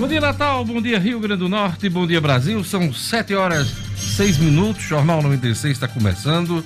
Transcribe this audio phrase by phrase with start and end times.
[0.00, 0.64] Bom dia, Natal.
[0.64, 1.86] Bom dia, Rio Grande do Norte.
[1.90, 2.64] Bom dia, Brasil.
[2.64, 3.68] São 7 horas
[4.16, 4.82] 6 minutos.
[4.82, 6.64] Jornal 96 está começando.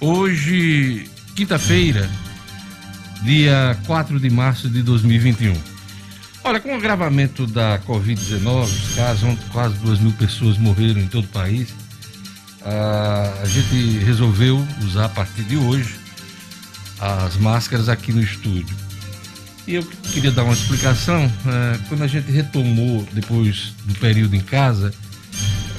[0.00, 2.08] Hoje, quinta-feira,
[3.22, 5.60] dia 4 de março de 2021.
[6.44, 11.24] Olha, com o agravamento da Covid-19, os casos, quase 2 mil pessoas morreram em todo
[11.24, 11.74] o país,
[12.64, 15.96] a gente resolveu usar a partir de hoje
[17.00, 18.87] as máscaras aqui no estúdio.
[19.68, 21.24] E eu queria dar uma explicação.
[21.24, 24.94] É, quando a gente retomou depois do período em casa,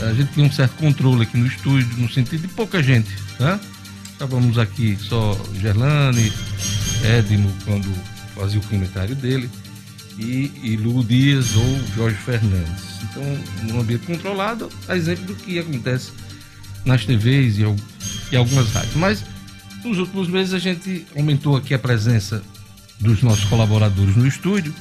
[0.07, 3.09] a gente tinha um certo controle aqui no estúdio, no sentido de pouca gente.
[3.39, 3.59] Né?
[4.11, 6.31] Estávamos aqui só Gerlane,
[7.03, 7.91] Edmo, quando
[8.35, 9.49] fazia o comentário dele,
[10.19, 13.02] e, e Lu Dias ou Jorge Fernandes.
[13.05, 13.23] Então,
[13.63, 16.11] num ambiente controlado, a exemplo do que acontece
[16.85, 17.63] nas TVs e,
[18.31, 18.95] e algumas rádios.
[18.97, 19.25] Mas
[19.83, 22.44] nos últimos meses a gente aumentou aqui a presença
[22.99, 24.73] dos nossos colaboradores no estúdio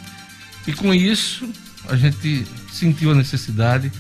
[0.67, 1.49] e com isso
[1.89, 3.91] a gente sentiu a necessidade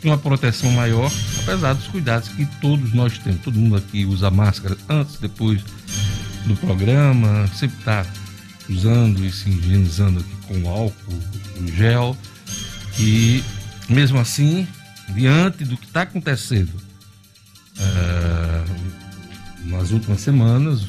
[0.00, 1.10] de uma proteção maior,
[1.42, 3.42] apesar dos cuidados que todos nós temos.
[3.42, 5.62] Todo mundo aqui usa máscara antes, depois
[6.46, 8.06] do programa, sempre está
[8.68, 11.20] usando e se higienizando aqui com álcool,
[11.56, 12.16] com gel.
[12.98, 13.42] E
[13.88, 14.66] mesmo assim,
[15.08, 16.72] diante do que está acontecendo
[17.78, 18.64] uh,
[19.66, 20.86] nas últimas semanas,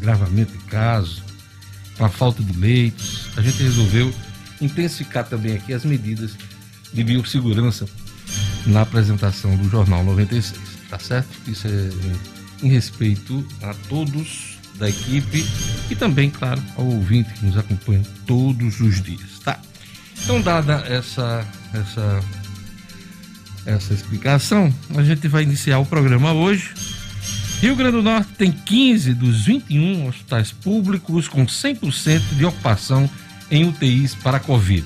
[0.00, 1.23] gravamento de casos,
[1.98, 4.12] a falta de leitos, a gente resolveu
[4.60, 6.32] intensificar também aqui as medidas
[6.92, 7.86] de biossegurança
[8.66, 11.28] na apresentação do Jornal 96, tá certo?
[11.46, 11.90] Isso é
[12.62, 15.44] em respeito a todos da equipe
[15.90, 19.60] e também, claro, ao ouvinte que nos acompanha todos os dias, tá?
[20.22, 22.20] Então, dada essa essa
[23.66, 26.72] essa explicação, a gente vai iniciar o programa hoje.
[27.64, 33.08] Rio Grande do Norte tem 15 dos 21 hospitais públicos com 100% de ocupação
[33.50, 34.84] em UTIs para a Covid.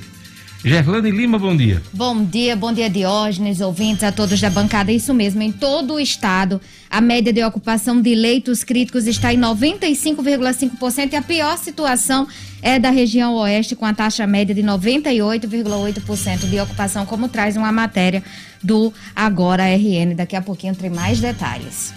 [0.65, 1.83] Gerlane Lima, bom dia.
[1.93, 4.93] Bom dia, bom dia Diógenes, ouvintes, a todos da bancada.
[4.93, 9.41] Isso mesmo, em todo o estado, a média de ocupação de leitos críticos está em
[9.41, 12.29] 95,5% e a pior situação
[12.63, 17.73] é da região oeste, com a taxa média de 98,8% de ocupação, como traz uma
[17.73, 18.23] matéria
[18.63, 20.15] do Agora RN.
[20.15, 21.93] Daqui a pouquinho tem mais detalhes.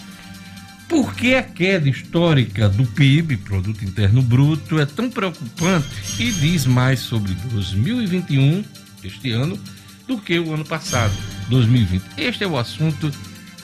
[0.92, 5.88] Por que a queda histórica do PIB, Produto Interno Bruto, é tão preocupante
[6.18, 8.62] e diz mais sobre 2021,
[9.02, 9.58] este ano,
[10.06, 11.14] do que o ano passado,
[11.48, 12.02] 2020?
[12.18, 13.10] Este é o assunto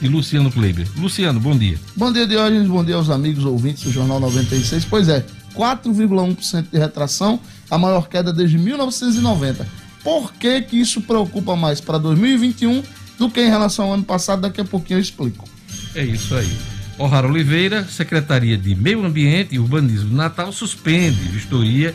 [0.00, 0.88] de Luciano Kleber.
[0.96, 1.78] Luciano, bom dia.
[1.94, 2.66] Bom dia, Diógenes.
[2.66, 4.86] Bom dia aos amigos ouvintes do Jornal 96.
[4.86, 5.22] Pois é,
[5.54, 7.38] 4,1% de retração,
[7.70, 9.68] a maior queda desde 1990.
[10.02, 12.82] Por que, que isso preocupa mais para 2021
[13.18, 14.40] do que em relação ao ano passado?
[14.40, 15.46] Daqui a pouquinho eu explico.
[15.94, 16.77] É isso aí.
[16.98, 21.94] O'Hara Oliveira, Secretaria de Meio Ambiente e Urbanismo do Natal, suspende vistoria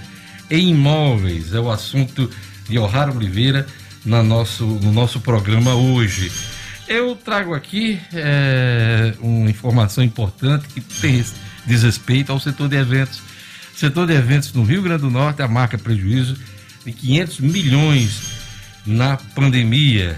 [0.50, 1.53] em imóveis.
[1.53, 2.30] É o assunto
[2.69, 3.68] de O'Hara Oliveira
[4.06, 6.31] na nosso, no nosso programa hoje.
[6.88, 11.24] Eu trago aqui é, uma informação importante que tem,
[11.66, 13.22] diz respeito ao setor de eventos.
[13.75, 16.38] Setor de eventos no Rio Grande do Norte, a marca prejuízo
[16.86, 18.34] de 500 milhões
[18.86, 20.18] na pandemia.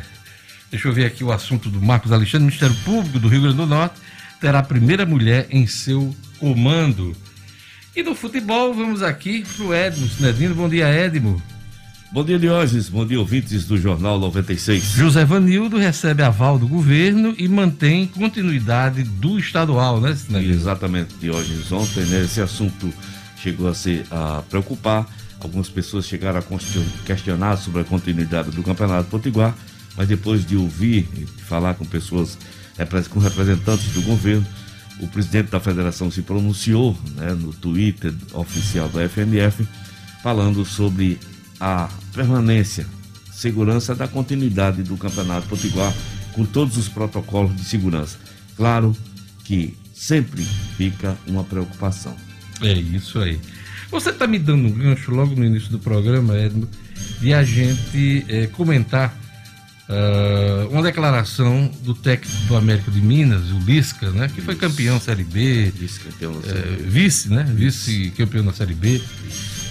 [0.70, 3.66] Deixa eu ver aqui o assunto do Marcos Alexandre, Ministério Público do Rio Grande do
[3.66, 4.05] Norte
[4.46, 7.16] terá a primeira mulher em seu comando.
[7.96, 10.54] E do futebol, vamos aqui para o Edmo Sinedino.
[10.54, 11.42] Bom dia, Edmo.
[12.12, 12.88] Bom dia, Diógenes.
[12.88, 14.84] Bom dia, ouvintes do Jornal 96.
[14.84, 20.54] José Vanildo recebe aval do governo e mantém continuidade do estadual, né, Sinedino?
[20.54, 21.72] Exatamente, Diógenes.
[21.72, 22.94] Ontem, né, esse assunto
[23.36, 25.08] chegou a ser a preocupar.
[25.40, 29.56] Algumas pessoas chegaram a questionar sobre a continuidade do Campeonato Potiguar,
[29.98, 32.38] mas depois de ouvir e falar com pessoas
[33.10, 34.46] com representantes do governo.
[35.00, 39.68] O presidente da federação se pronunciou né, no Twitter oficial da FNF,
[40.24, 41.20] falando sobre
[41.60, 42.86] a permanência,
[43.32, 45.94] segurança da continuidade do Campeonato Potiguar
[46.34, 48.18] com todos os protocolos de segurança.
[48.56, 48.96] Claro
[49.44, 52.16] que sempre fica uma preocupação.
[52.62, 53.40] É isso aí.
[53.92, 56.68] Você está me dando um gancho logo no início do programa, Edno,
[57.20, 59.18] de a gente é, comentar
[59.88, 65.00] Uh, uma declaração do técnico do América de Minas, o Lisca, né, que foi campeão
[65.00, 66.84] Série B, vice-campeão da Série B.
[66.90, 69.00] vice, né, vice-campeão da Série B.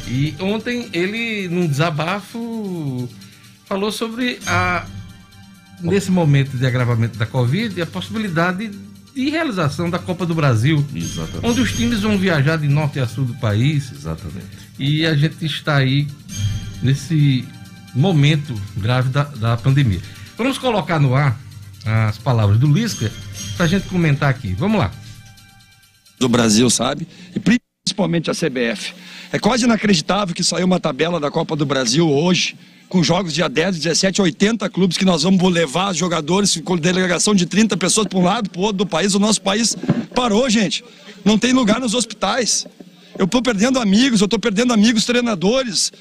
[0.07, 3.09] E ontem ele, num desabafo,
[3.67, 4.87] falou sobre a
[5.81, 8.71] nesse momento de agravamento da Covid, a possibilidade
[9.15, 11.47] de realização da Copa do Brasil, Exatamente.
[11.47, 13.93] onde os times vão viajar de norte a sul do país.
[13.93, 14.47] Exatamente.
[14.79, 16.07] E a gente está aí
[16.83, 17.45] nesse
[17.95, 20.01] momento grave da, da pandemia.
[20.37, 21.39] Vamos colocar no ar
[21.85, 23.13] as palavras do Lisca
[23.57, 24.55] para a gente comentar aqui.
[24.55, 24.91] Vamos lá.
[26.19, 27.07] Do Brasil, sabe?
[27.35, 28.95] E principalmente a CBF.
[29.33, 32.57] É quase inacreditável que saiu uma tabela da Copa do Brasil hoje,
[32.89, 37.45] com jogos dia 10, 17, 80 clubes que nós vamos levar jogadores com delegação de
[37.45, 39.15] 30 pessoas para um lado, para o outro do país.
[39.15, 39.77] O nosso país
[40.15, 40.85] parou, gente.
[41.25, 42.67] Não tem lugar nos hospitais.
[43.19, 45.93] Eu estou perdendo amigos, eu estou perdendo amigos treinadores.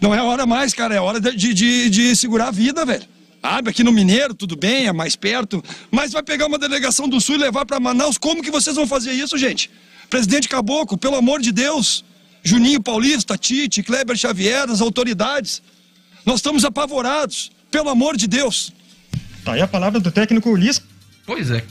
[0.00, 3.04] Não é hora mais, cara, é hora de, de, de segurar a vida, velho.
[3.42, 7.20] Abre aqui no Mineiro, tudo bem, é mais perto, mas vai pegar uma delegação do
[7.20, 8.18] Sul e levar para Manaus.
[8.18, 9.70] Como que vocês vão fazer isso, gente?
[10.08, 12.04] Presidente Caboclo, pelo amor de Deus.
[12.42, 15.62] Juninho Paulista, Tite, Kleber Xavier, as autoridades.
[16.24, 18.72] Nós estamos apavorados, pelo amor de Deus.
[19.44, 20.82] Tá aí a palavra do técnico Ulisses.
[21.26, 21.64] Pois é.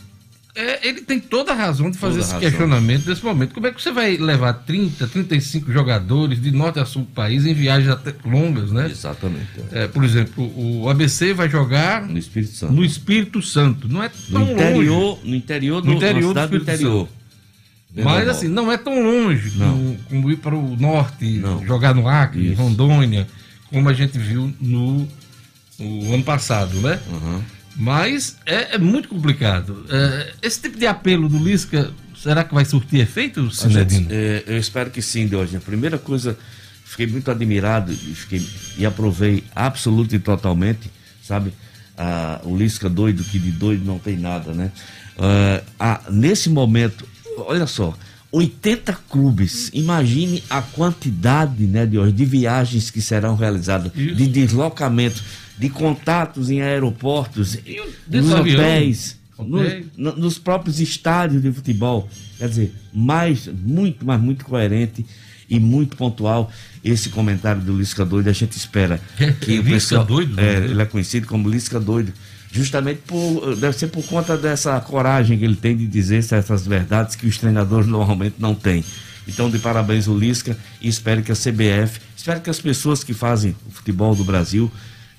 [0.55, 0.87] É.
[0.87, 2.49] ele tem toda a razão de fazer toda esse razão.
[2.49, 3.53] questionamento nesse momento.
[3.53, 7.45] Como é que você vai levar 30, 35 jogadores de norte a sul do país
[7.45, 8.87] em viagens até longas, né?
[8.89, 9.47] Exatamente.
[9.71, 12.73] É, por exemplo, o ABC vai jogar no Espírito Santo.
[12.73, 13.87] No Espírito Santo.
[13.87, 15.29] Não é tão no interior, longe.
[15.29, 17.07] No interior do, no interior do, do interior.
[17.95, 19.97] Mas assim, não é tão longe não.
[20.07, 21.65] Como, ir para o norte, não.
[21.65, 22.61] jogar no Acre, Isso.
[22.61, 23.27] Rondônia
[23.71, 25.07] como a gente viu no,
[25.79, 26.99] no ano passado, né?
[27.07, 27.41] Uhum.
[27.75, 29.85] Mas é, é, muito complicado.
[29.89, 34.07] É, esse tipo de apelo do Lisca, será que vai surtir efeito, Sinedino?
[34.09, 35.29] É, eu espero que sim.
[35.55, 36.37] A primeira coisa,
[36.85, 38.45] fiquei muito admirado e, fiquei,
[38.77, 40.91] e aprovei absoluto e totalmente,
[41.23, 41.53] sabe?
[41.97, 44.71] Ah, o Lisca doido, que de doido não tem nada, né?
[45.77, 47.05] Ah, nesse momento,
[47.37, 47.95] olha só,
[48.31, 49.69] 80 clubes.
[49.73, 55.23] Imagine a quantidade né, de, de viagens que serão realizadas, de deslocamento,
[55.59, 57.57] de contatos em aeroportos,
[58.07, 62.09] nos hotéis, nos, nos, próprios estádios de futebol.
[62.37, 65.05] Quer dizer, mais, muito, mas muito coerente
[65.49, 66.51] e muito pontual
[66.83, 68.29] esse comentário do Lisca Doido.
[68.29, 69.01] A gente espera
[69.41, 70.05] que o pessoal.
[70.05, 70.39] Doido?
[70.39, 72.13] É, ele é conhecido como Lisca Doido
[72.51, 77.15] justamente por deve ser por conta dessa coragem que ele tem de dizer certas verdades
[77.15, 78.83] que os treinadores normalmente não têm.
[79.27, 83.13] Então, de parabéns o Lisca e espero que a CBF, espero que as pessoas que
[83.13, 84.71] fazem o futebol do Brasil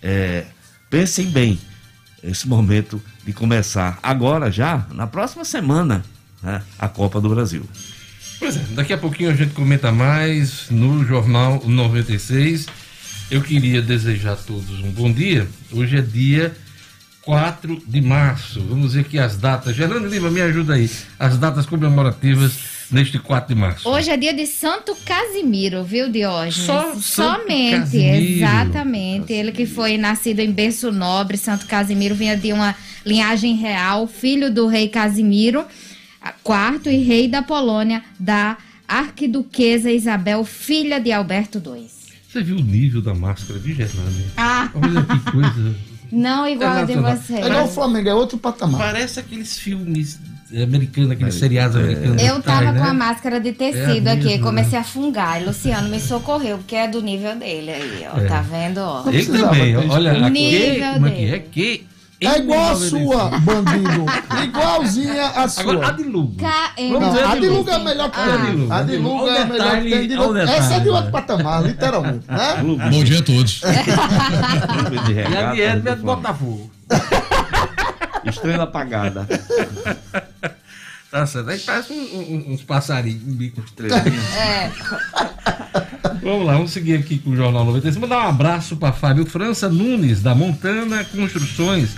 [0.02, 0.44] é,
[0.88, 1.58] pensem bem
[2.22, 6.04] esse momento de começar agora já, na próxima semana,
[6.42, 7.64] né, a Copa do Brasil.
[8.38, 12.66] Pois é, daqui a pouquinho a gente comenta mais no Jornal 96.
[13.30, 15.46] Eu queria desejar a todos um bom dia.
[15.70, 16.56] Hoje é dia
[17.22, 18.60] 4 de março.
[18.68, 19.76] Vamos ver aqui as datas.
[19.76, 20.90] Gerando Lima, me ajuda aí.
[21.18, 22.58] As datas comemorativas
[22.90, 23.88] neste 4 de março.
[23.88, 26.66] Hoje é dia de Santo Casimiro, viu, Diógenes?
[26.66, 28.16] Só Somente, Casimiro.
[28.16, 29.32] exatamente.
[29.32, 34.52] Ele que foi nascido em berço nobre, Santo Casimiro vinha de uma linhagem real, filho
[34.52, 35.64] do rei Casimiro
[36.42, 38.56] quarto e rei da Polônia, da
[38.86, 41.86] arquiduquesa Isabel, filha de Alberto II.
[42.28, 44.26] Você viu o nível da máscara de Gerlane?
[44.36, 44.70] Ah!
[44.74, 45.76] Olha que coisa.
[46.12, 47.34] Não igual a de você.
[47.34, 48.80] É igual o Flamengo, é outro patamar.
[48.80, 50.18] Parece aqueles filmes
[50.52, 51.80] americanos, aqueles é, seriados é.
[51.80, 52.22] americanos.
[52.22, 52.80] Eu tava né?
[52.80, 54.78] com a máscara de tecido é aqui, mesmo, comecei né?
[54.78, 55.40] a fungar.
[55.40, 58.18] E Luciano me socorreu, porque é do nível dele aí, ó.
[58.18, 58.24] É.
[58.26, 59.08] Tá vendo, ó?
[59.08, 61.38] Ele também, olha, o nível como é que é?
[61.38, 61.90] Que
[62.22, 64.04] é igual a sua, bandido.
[64.44, 65.72] Igualzinha a sua.
[65.72, 66.48] Agora, a de Luga.
[66.78, 70.06] Não, a de Luga é melhor que a A de Luga é melhor que a
[70.06, 70.42] de Luga.
[70.42, 72.26] Essa é de outro patamar, literalmente.
[72.28, 72.90] Né?
[72.90, 73.62] Bom dia a todos.
[73.64, 76.70] e a de é do Botafogo.
[78.24, 79.26] Estrela apagada.
[81.10, 81.50] Tá certo.
[81.50, 83.96] Aí parece um, um, uns passarinhos, um bico estrela.
[83.98, 84.70] É.
[86.22, 87.96] Vamos lá, vamos seguir aqui com o Jornal 96.
[87.96, 91.96] Mandar um abraço para Fábio França Nunes, da Montana Construções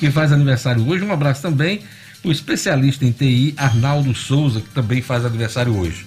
[0.00, 1.04] que faz aniversário hoje.
[1.04, 1.82] Um abraço também
[2.22, 6.06] para o especialista em TI, Arnaldo Souza, que também faz aniversário hoje.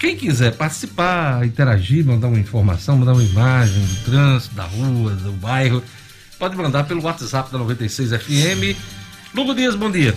[0.00, 5.32] Quem quiser participar, interagir, mandar uma informação, mandar uma imagem do trânsito, da rua, do
[5.32, 5.82] bairro,
[6.38, 8.76] pode mandar pelo WhatsApp da 96 FM.
[9.34, 10.14] Lugo Dias, bom dia.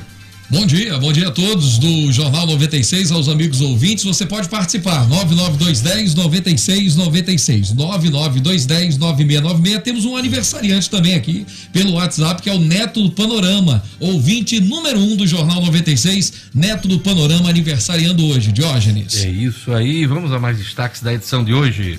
[0.51, 4.03] Bom dia, bom dia a todos do Jornal 96, aos amigos ouvintes.
[4.03, 7.73] Você pode participar, 99210 9696.
[7.73, 9.81] 99210 9696.
[9.81, 14.99] Temos um aniversariante também aqui pelo WhatsApp, que é o Neto do Panorama, ouvinte número
[14.99, 18.51] um do Jornal 96, Neto do Panorama, aniversariando hoje.
[18.51, 19.23] Diógenes.
[19.23, 21.97] É isso aí, vamos a mais destaques da edição de hoje.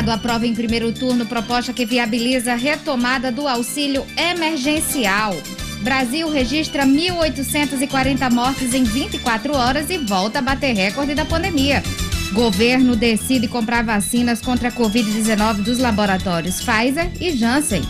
[0.00, 5.36] Senado aprova em primeiro turno proposta que viabiliza a retomada do auxílio emergencial.
[5.82, 11.82] Brasil registra 1.840 mortes em 24 horas e volta a bater recorde da pandemia.
[12.32, 17.82] Governo decide comprar vacinas contra a Covid-19 dos laboratórios Pfizer e Janssen.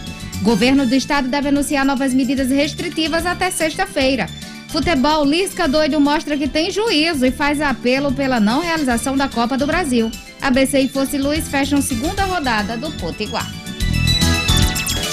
[0.43, 4.27] Governo do estado deve anunciar novas medidas restritivas até sexta-feira.
[4.67, 9.57] Futebol Lisca doido mostra que tem juízo e faz apelo pela não realização da Copa
[9.57, 10.11] do Brasil.
[10.43, 13.51] ABC e Fosse Luz fecham segunda rodada do Potiguar.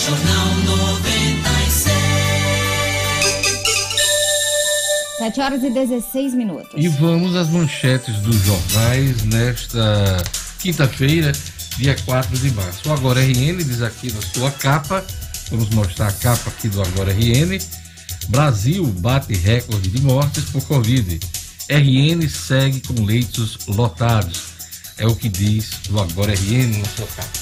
[0.05, 1.97] Jornal 96.
[5.17, 6.73] 7 horas e 16 minutos.
[6.75, 10.23] E vamos às manchetes dos jornais nesta
[10.59, 11.31] quinta-feira,
[11.77, 12.87] dia 4 de março.
[12.87, 15.03] O Agora RN diz aqui na sua capa,
[15.49, 17.59] vamos mostrar a capa aqui do Agora RN.
[18.29, 21.19] Brasil bate recorde de mortes por Covid.
[21.69, 24.46] RN segue com leitos lotados.
[24.97, 27.39] É o que diz o Agora RN na sua capa.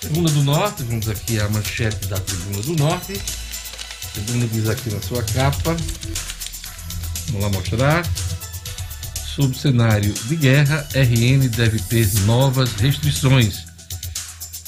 [0.00, 3.20] Tribuna do Norte, vamos aqui a manchete da Tribuna do Norte.
[4.12, 5.76] Tribuna diz aqui na sua capa.
[7.26, 8.06] Vamos lá mostrar.
[9.36, 13.64] Sob cenário de guerra, RN deve ter novas restrições.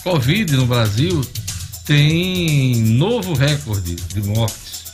[0.04, 1.20] Covid no Brasil
[1.84, 4.84] tem novo recorde de mortes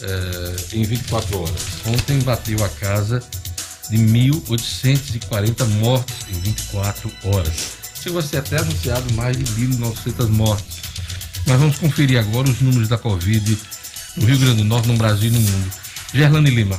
[0.00, 1.62] eh, em 24 horas.
[1.86, 3.22] Ontem bateu a casa
[3.90, 7.82] de 1.840 mortes em 24 horas.
[8.02, 10.78] Chegou a ser até anunciado mais de 1.900 mortes.
[11.46, 13.58] Mas vamos conferir agora os números da Covid
[14.16, 15.70] no Rio Grande do Norte, no Brasil e no mundo.
[16.12, 16.78] Gerlane Lima.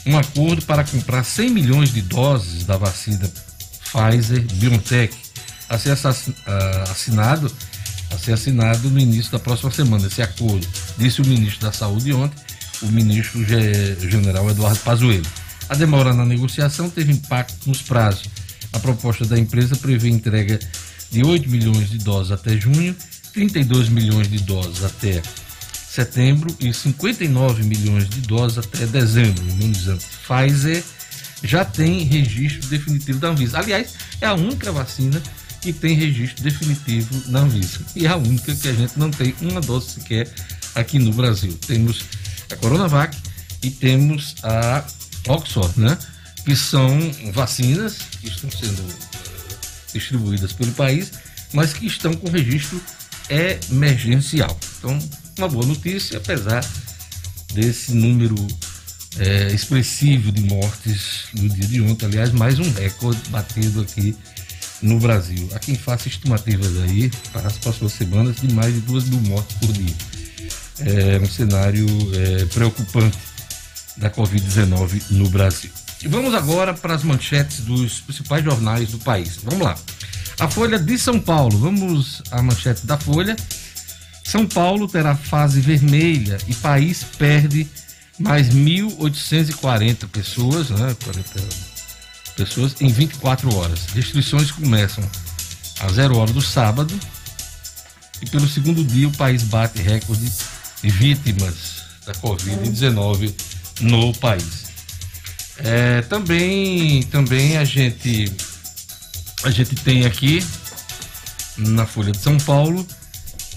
[0.08, 3.30] um acordo para comprar 100 milhões de doses da vacina
[3.92, 5.16] Pfizer BioNTech
[5.70, 5.92] a ser
[6.90, 7.52] assinado
[8.14, 10.66] a ser assinado no início da próxima semana esse acordo,
[10.98, 12.38] disse o ministro da Saúde ontem,
[12.82, 15.26] o ministro general Eduardo Pazuello.
[15.68, 18.30] A demora na negociação teve impacto nos prazos.
[18.72, 20.58] A proposta da empresa prevê entrega
[21.12, 22.96] de 8 milhões de doses até junho,
[23.34, 25.22] 32 milhões de doses até
[25.98, 29.44] setembro e 59 milhões de doses até dezembro.
[29.44, 30.84] O imunizante Pfizer
[31.44, 33.58] já tem registro definitivo da Anvisa.
[33.58, 35.20] Aliás, é a única vacina
[35.60, 37.80] que tem registro definitivo na Anvisa.
[37.96, 40.32] E é a única que a gente não tem uma dose sequer
[40.75, 41.58] aqui no Brasil.
[41.66, 42.04] Temos
[42.51, 43.18] a Coronavac
[43.63, 44.86] e temos a
[45.27, 45.98] Oxford, né?
[46.46, 46.96] Que são
[47.34, 48.94] vacinas que estão sendo uh,
[49.92, 51.12] distribuídas pelo país,
[51.54, 52.80] mas que estão com registro
[53.30, 54.56] emergencial.
[54.77, 55.00] Então,
[55.38, 56.65] uma boa notícia, apesar
[57.53, 58.36] desse número
[59.20, 62.06] é, expressivo de mortes no dia de ontem.
[62.06, 64.15] Aliás, mais um recorde batido aqui
[64.82, 65.50] no Brasil.
[65.53, 69.56] Há quem faça estimativas aí para as próximas semanas de mais de duas mil mortes
[69.58, 69.96] por dia.
[70.79, 73.17] É um cenário é, preocupante
[73.98, 75.72] da Covid-19 no Brasil.
[76.03, 79.39] E vamos agora para as manchetes dos principais jornais do país.
[79.44, 79.75] Vamos lá.
[80.39, 81.58] A Folha de São Paulo.
[81.58, 83.36] Vamos à manchete da Folha.
[84.27, 87.65] São Paulo terá fase vermelha e país perde
[88.19, 90.93] mais 1.840 pessoas, né?
[91.01, 91.43] 40
[92.36, 93.86] pessoas em 24 horas.
[93.96, 95.01] Restrições começam
[95.79, 96.93] a zero hora do sábado
[98.22, 100.29] e pelo segundo dia o país bate recorde
[100.84, 103.34] de vítimas da Covid-19
[103.79, 104.65] no país.
[105.60, 108.29] É, também, também a gente
[109.46, 110.46] a gente tem aqui
[111.55, 112.86] na Folha de São Paulo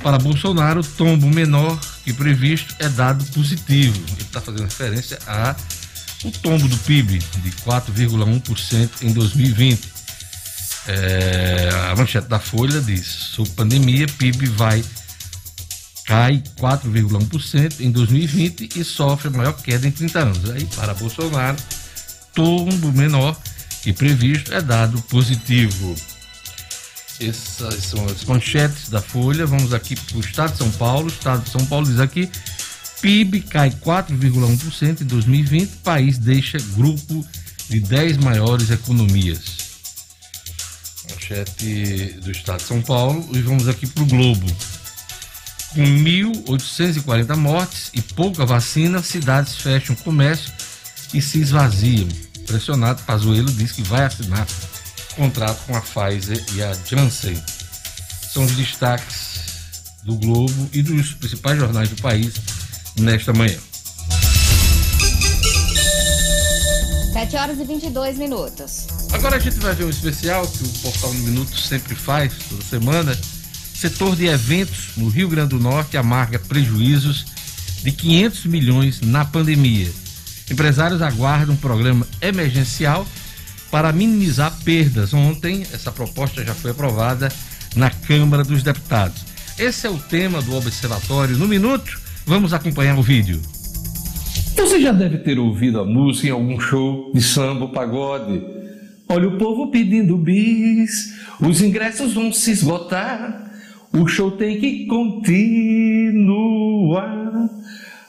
[0.02, 3.96] para Bolsonaro tombo menor que previsto é dado positivo.
[4.12, 5.54] Ele está fazendo referência a
[6.24, 9.88] o tombo do PIB de 4,1% em 2020.
[10.86, 14.84] É, a manchete da Folha diz: sob pandemia, PIB vai
[16.04, 20.50] cai 4,1% em 2020 e sofre a maior queda em 30 anos.
[20.50, 21.56] Aí, para Bolsonaro,
[22.34, 23.36] tombo menor
[23.82, 25.94] que previsto é dado positivo.
[27.20, 29.44] Essas são as manchetes da Folha.
[29.44, 31.04] Vamos aqui para o Estado de São Paulo.
[31.04, 32.30] O Estado de São Paulo diz aqui:
[33.02, 35.70] PIB cai 4,1% em 2020.
[35.84, 37.26] País deixa grupo
[37.68, 39.58] de 10 maiores economias.
[41.10, 43.28] Manchete do Estado de São Paulo.
[43.32, 44.46] E vamos aqui para o Globo.
[45.74, 50.52] Com 1.840 mortes e pouca vacina, cidades fecham comércio
[51.12, 52.08] e se esvaziam.
[52.46, 54.46] Pressionado, Pazuello diz que vai assinar
[55.14, 57.40] contrato com a Pfizer e a Janssen.
[58.32, 59.40] São os destaques
[60.04, 62.34] do Globo e dos principais jornais do país
[62.98, 63.58] nesta manhã.
[67.12, 68.86] 7 horas e 22 minutos.
[69.12, 72.62] Agora a gente vai ver um especial que o Portal no Minuto sempre faz, toda
[72.62, 73.18] semana.
[73.74, 77.26] Setor de eventos no Rio Grande do Norte amarga prejuízos
[77.82, 79.90] de 500 milhões na pandemia.
[80.50, 83.06] Empresários aguardam um programa emergencial
[83.70, 85.14] para minimizar perdas.
[85.14, 87.28] Ontem, essa proposta já foi aprovada
[87.76, 89.24] na Câmara dos Deputados.
[89.58, 92.00] Esse é o tema do Observatório no Minuto.
[92.26, 93.40] Vamos acompanhar o vídeo.
[94.56, 98.42] Você já deve ter ouvido a música em algum show de samba ou pagode.
[99.08, 103.50] Olha o povo pedindo bis, os ingressos vão se esgotar,
[103.92, 106.30] o show tem que continuar.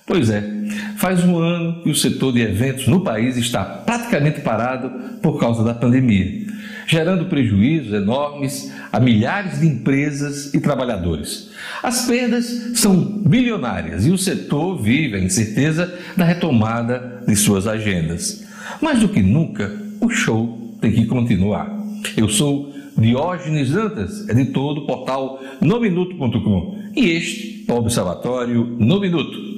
[0.05, 0.60] Pois é,
[0.97, 4.89] faz um ano que o setor de eventos no país está praticamente parado
[5.21, 6.45] por causa da pandemia,
[6.88, 11.50] gerando prejuízos enormes a milhares de empresas e trabalhadores.
[11.81, 12.45] As perdas
[12.75, 12.95] são
[13.25, 18.45] bilionárias e o setor vive a incerteza da retomada de suas agendas.
[18.81, 21.69] Mais do que nunca, o show tem que continuar.
[22.17, 29.50] Eu sou Diógenes Dantas, editor do portal nominuto.com e este é o Observatório No Minuto.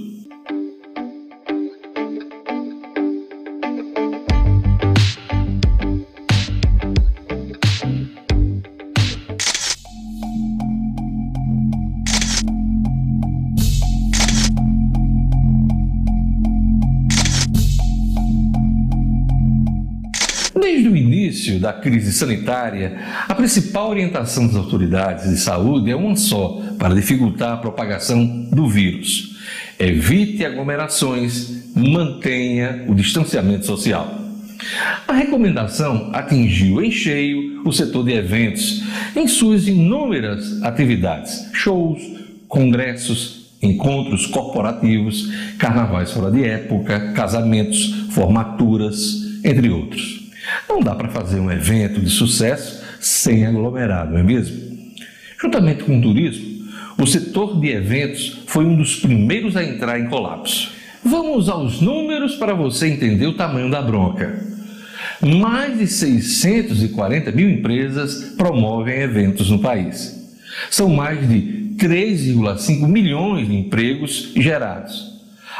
[21.64, 27.54] Da crise sanitária, a principal orientação das autoridades de saúde é uma só para dificultar
[27.54, 29.38] a propagação do vírus.
[29.80, 34.14] Evite aglomerações, mantenha o distanciamento social.
[35.08, 38.84] A recomendação atingiu em cheio o setor de eventos
[39.16, 42.02] em suas inúmeras atividades, shows,
[42.50, 50.23] congressos, encontros corporativos, carnavais fora de época, casamentos, formaturas, entre outros.
[50.74, 54.60] Não dá para fazer um evento de sucesso sem aglomerado, não é mesmo?
[55.40, 56.66] Juntamente com o turismo,
[56.98, 60.72] o setor de eventos foi um dos primeiros a entrar em colapso.
[61.06, 64.44] Vamos aos números para você entender o tamanho da bronca.
[65.22, 70.28] Mais de 640 mil empresas promovem eventos no país.
[70.72, 75.13] São mais de 3,5 milhões de empregos gerados.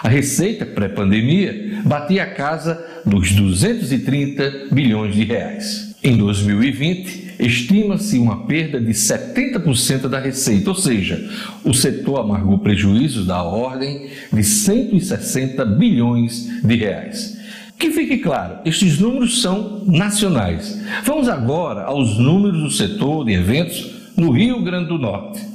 [0.04, 5.96] A receita pré-pandemia batia a casa dos 230 bilhões de reais.
[6.04, 11.26] Em 2020, estima-se uma perda de 70% da receita, ou seja,
[11.64, 17.38] o setor amargou prejuízos da ordem de 160 bilhões de reais.
[17.80, 20.82] Que fique claro, estes números são nacionais.
[21.06, 25.54] Vamos agora aos números do setor de eventos no Rio Grande do Norte.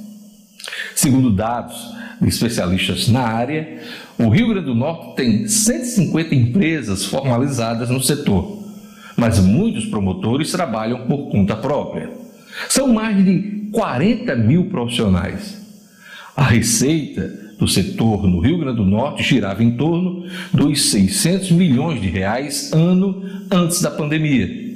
[0.99, 3.79] Segundo dados de especialistas na área,
[4.19, 8.65] o Rio Grande do Norte tem 150 empresas formalizadas no setor,
[9.17, 12.11] mas muitos promotores trabalham por conta própria.
[12.69, 15.65] São mais de 40 mil profissionais.
[16.37, 22.01] A receita do setor no Rio Grande do Norte girava em torno dos 600 milhões
[22.01, 24.68] de reais ano antes da pandemia.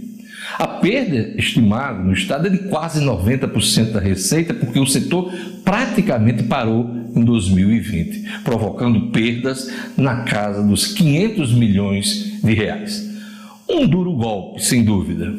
[0.59, 5.33] A perda estimada no estado é de quase 90% da receita, porque o setor
[5.65, 13.11] praticamente parou em 2020, provocando perdas na casa dos 500 milhões de reais.
[13.69, 15.33] Um duro golpe, sem dúvida.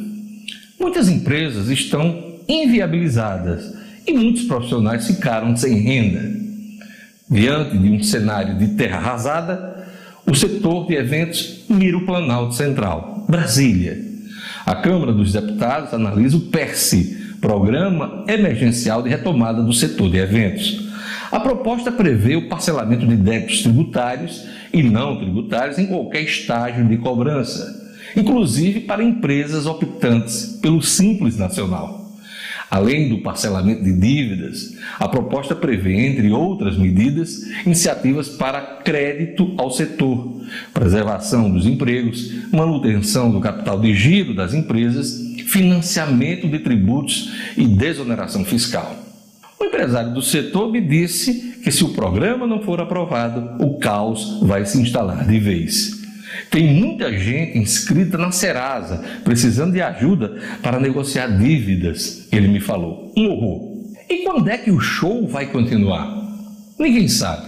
[0.80, 3.73] Muitas empresas estão inviabilizadas
[4.06, 6.43] e muitos profissionais ficaram sem renda.
[7.30, 9.88] Diante de um cenário de terra arrasada,
[10.26, 14.12] o setor de eventos mira o Planalto Central, Brasília.
[14.65, 20.89] A Câmara dos Deputados analisa o PERSE, Programa Emergencial de Retomada do Setor de Eventos.
[21.30, 26.95] A proposta prevê o parcelamento de débitos tributários e não tributários em qualquer estágio de
[26.97, 32.02] cobrança, inclusive para empresas optantes pelo Simples Nacional.
[32.73, 39.69] Além do parcelamento de dívidas, a proposta prevê, entre outras medidas, iniciativas para crédito ao
[39.69, 40.41] setor,
[40.73, 48.43] preservação dos empregos, manutenção do capital de giro das empresas, financiamento de tributos e desoneração
[48.43, 48.95] fiscal.
[49.59, 54.39] O empresário do setor me disse que se o programa não for aprovado, o caos
[54.41, 56.02] vai se instalar de vez.
[56.50, 63.12] Tem muita gente inscrita na Serasa, precisando de ajuda para negociar dívidas, ele me falou.
[63.15, 63.74] Um horror.
[64.10, 66.24] E quando é que o show vai continuar?
[66.78, 67.48] Ninguém sabe.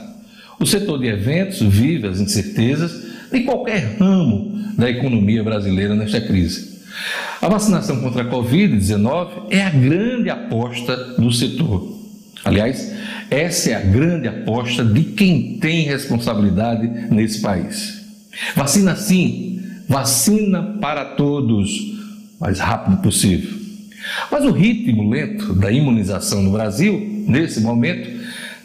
[0.60, 6.76] O setor de eventos vive as incertezas de qualquer ramo da economia brasileira nesta crise.
[7.41, 11.93] A vacinação contra a Covid-19 é a grande aposta do setor.
[12.43, 12.93] Aliás,
[13.30, 17.94] essa é a grande aposta de quem tem responsabilidade nesse país.
[18.56, 21.69] Vacina sim, vacina para todos,
[22.39, 23.65] mais rápido possível.
[24.32, 28.10] Mas o ritmo lento da imunização no Brasil, nesse momento,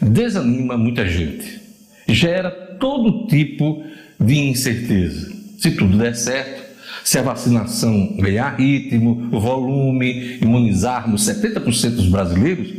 [0.01, 1.61] desanima muita gente.
[2.07, 3.83] Gera todo tipo
[4.19, 5.31] de incerteza.
[5.57, 6.61] Se tudo der certo,
[7.03, 12.71] se a vacinação ganhar ritmo, volume, imunizarmos 70% dos brasileiros,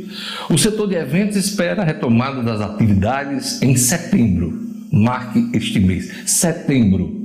[0.49, 7.23] o setor de eventos espera a retomada das atividades em setembro marque este mês, setembro.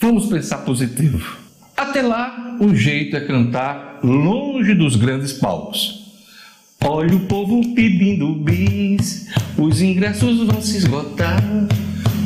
[0.00, 1.36] Vamos pensar positivo.
[1.76, 6.06] Até lá, o jeito é cantar longe dos grandes palcos.
[6.82, 9.26] Olha o povo pedindo bis,
[9.58, 11.42] os ingressos vão se esgotar,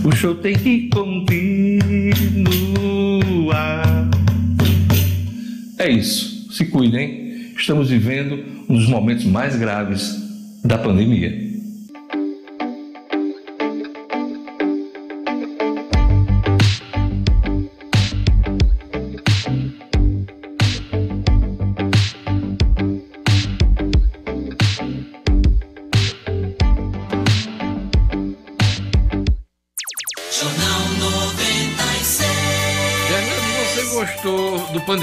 [0.04, 1.82] o show tem que continuar.
[5.78, 10.16] É isso, se cuidem, estamos vivendo um dos momentos mais graves
[10.62, 11.51] da pandemia.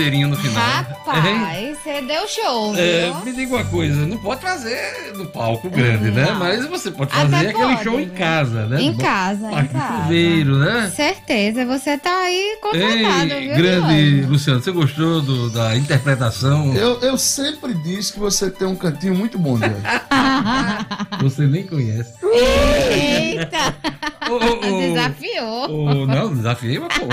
[0.10, 0.64] Bandeirinha no final.
[0.64, 6.12] Rapaz, você deu show, é, me diga uma coisa, não pode fazer no palco grande,
[6.12, 6.36] né?
[6.38, 8.82] Mas você pode fazer Até aquele pode, show em casa, né?
[8.82, 10.04] Em casa, em casa.
[10.04, 10.92] Chuveiro, né?
[10.96, 16.76] Certeza, você tá aí contratado, Ei, viu, Grande, Luciano, você gostou do, da interpretação?
[16.76, 19.72] Eu, eu sempre disse que você tem um cantinho muito bom, Deus.
[21.22, 22.14] você nem conhece.
[22.24, 23.76] Eita!
[24.30, 26.06] Desafiou.
[26.06, 27.06] não, desafiei, mas pô.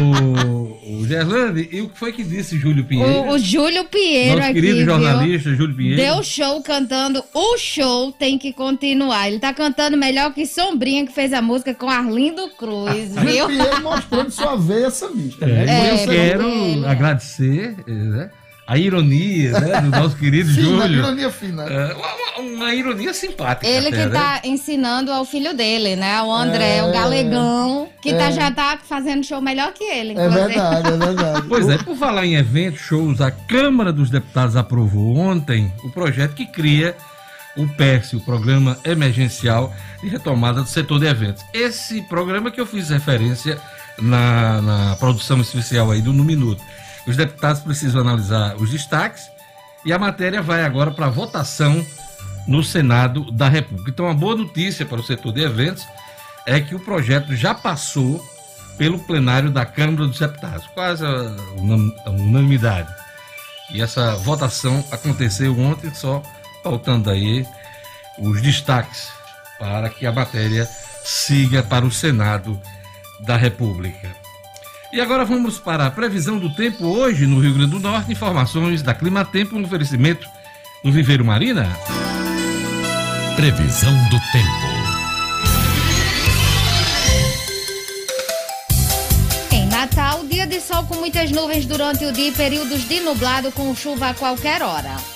[0.00, 3.12] o, o Gerlane, e o que foi que disse Júlio Pinheiro?
[3.12, 5.58] O, o Júlio Pinheiro Nosso querido jornalista viu?
[5.58, 6.00] Júlio Pinheiro.
[6.00, 9.28] Deu show cantando O Show Tem Que Continuar.
[9.28, 13.42] Ele tá cantando melhor que Sombrinha, que fez a música com Arlindo Cruz, viu?
[13.42, 15.44] Júlio Pinheiro mostrando sua veia sambista.
[15.44, 16.02] É, né?
[16.02, 18.30] eu quero agradecer, né?
[18.66, 20.98] A ironia né, do nosso querido fina, Júlio.
[20.98, 21.62] ironia fina.
[21.62, 23.66] É, uma, uma, ironia simpática.
[23.66, 24.40] Ele até, que está né?
[24.44, 26.20] ensinando ao filho dele, né?
[26.22, 28.18] O André, é, o galegão, que tá, é.
[28.18, 30.18] tá, já tá fazendo show melhor que ele.
[30.18, 31.46] É verdade, é verdade.
[31.48, 36.34] Pois é, por falar em eventos, shows, a Câmara dos Deputados aprovou ontem o projeto
[36.34, 36.96] que cria
[37.56, 41.44] o PERS, o Programa Emergencial de Retomada do Setor de Eventos.
[41.54, 43.58] Esse programa que eu fiz referência
[43.98, 46.62] na, na produção especial aí do No Minuto.
[47.06, 49.30] Os deputados precisam analisar os destaques
[49.84, 51.84] e a matéria vai agora para votação
[52.46, 53.90] no Senado da República.
[53.90, 55.86] Então, a boa notícia para o setor de eventos
[56.46, 58.24] é que o projeto já passou
[58.76, 62.92] pelo plenário da Câmara dos Deputados, quase a unanimidade.
[63.70, 66.22] E essa votação aconteceu ontem, só
[66.62, 67.46] faltando aí
[68.18, 69.08] os destaques
[69.58, 70.68] para que a matéria
[71.04, 72.60] siga para o Senado
[73.20, 74.25] da República.
[74.92, 78.12] E agora vamos para a previsão do tempo hoje no Rio Grande do Norte.
[78.12, 80.26] Informações da Clima Tempo, um oferecimento
[80.82, 81.68] no Viveiro Marina.
[83.34, 84.66] Previsão do tempo.
[89.52, 93.50] Em Natal, dia de sol com muitas nuvens durante o dia e períodos de nublado
[93.52, 95.15] com chuva a qualquer hora.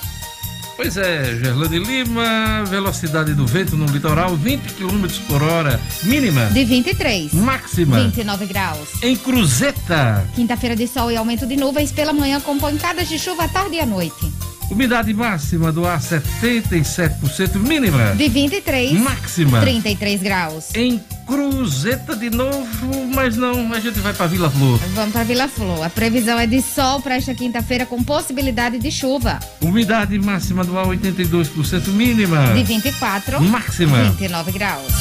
[0.81, 6.65] Pois é, Gerlane Lima, velocidade do vento no litoral 20 km por hora, mínima de
[6.65, 8.89] 23, máxima 29 graus.
[9.03, 13.45] Em Cruzeta, quinta-feira de sol e aumento de nuvens pela manhã com pancadas de chuva
[13.45, 14.33] à tarde e à noite.
[14.71, 20.75] Umidade máxima do ar 77%, mínima de 23, máxima 33 graus.
[20.75, 20.99] Em
[21.31, 24.81] Cruzeta de novo, mas não, a gente vai para Vila Flor.
[24.95, 25.85] Vamos para Vila Flor.
[25.85, 29.39] A previsão é de sol para esta quinta-feira com possibilidade de chuva.
[29.61, 34.93] Umidade máxima do ar 82%, mínima de 24, máxima 29 graus.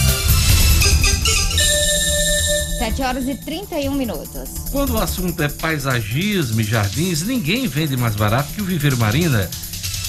[2.77, 4.49] 7 horas e 31 minutos.
[4.71, 9.49] Quando o assunto é paisagismo e jardins, ninguém vende mais barato que o Viveiro Marina.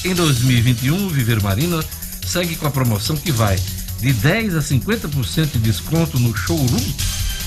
[0.04, 1.82] Em 2021, o Viveiro Marina
[2.26, 3.58] segue com a promoção que vai
[4.00, 6.92] de 10 a 50% de desconto no showroom,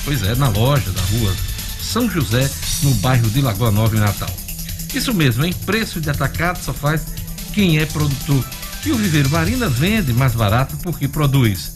[0.05, 1.35] pois é, na loja da rua
[1.81, 2.49] São José,
[2.83, 4.29] no bairro de Lagoa Nova, em Natal.
[4.93, 7.01] Isso mesmo, em preço de atacado só faz
[7.53, 8.45] quem é produtor.
[8.85, 11.71] E o Viveiro Marina vende mais barato porque produz.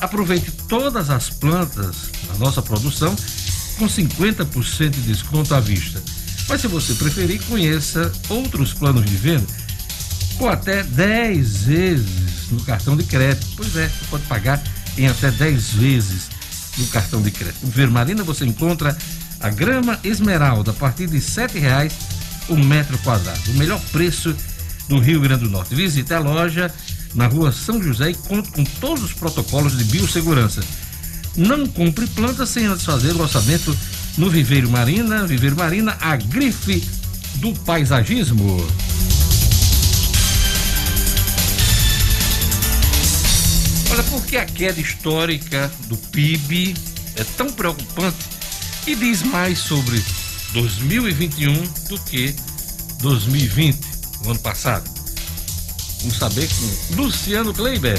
[0.00, 3.14] Aproveite todas as plantas da nossa produção
[3.78, 6.02] com 50% de desconto à vista.
[6.48, 9.46] Mas se você preferir, conheça outros planos de venda
[10.36, 13.46] com até 10 vezes no cartão de crédito.
[13.56, 14.62] Pois é, você pode pagar
[14.96, 16.28] em até 10 vezes
[16.78, 17.64] no cartão de crédito.
[17.64, 18.96] No Vermarina você encontra
[19.40, 21.92] a grama esmeralda a partir de R$ 7,00
[22.48, 23.40] o metro quadrado.
[23.50, 24.34] O melhor preço
[24.88, 25.74] do Rio Grande do Norte.
[25.74, 26.72] Visite a loja
[27.14, 30.60] na rua São José e conte com todos os protocolos de biossegurança.
[31.36, 33.76] Não compre plantas sem antes fazer o orçamento
[34.18, 35.26] no Viveiro Marina.
[35.26, 36.86] Viveiro Marina, a grife
[37.36, 38.66] do paisagismo.
[43.92, 46.74] Olha, por que a queda histórica do PIB
[47.14, 48.24] é tão preocupante
[48.86, 50.02] e diz mais sobre
[50.54, 52.34] 2021 do que
[53.02, 53.78] 2020,
[54.24, 54.90] o ano passado?
[56.00, 57.98] Vamos saber com Luciano Kleiber.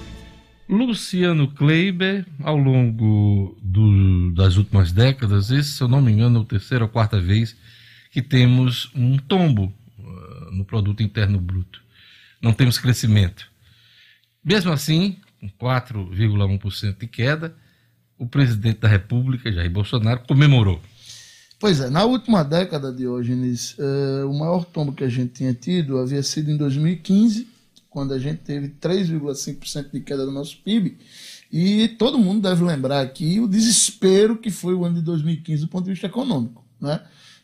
[0.71, 6.41] Luciano Kleiber, ao longo do, das últimas décadas, esse, se eu não me engano, é
[6.41, 7.57] a terceira ou quarta vez
[8.09, 9.65] que temos um tombo
[9.99, 11.81] uh, no produto interno bruto.
[12.41, 13.51] Não temos crescimento.
[14.41, 17.53] Mesmo assim, com 4,1% de queda,
[18.17, 20.81] o presidente da República, Jair Bolsonaro, comemorou.
[21.59, 25.99] Pois é, na última década, Diógenes, uh, o maior tombo que a gente tinha tido
[25.99, 27.50] havia sido em 2015,
[27.91, 30.97] quando a gente teve 3,5% de queda do nosso PIB.
[31.51, 35.67] E todo mundo deve lembrar aqui o desespero que foi o ano de 2015 do
[35.67, 36.65] ponto de vista econômico.
[36.79, 37.01] Né?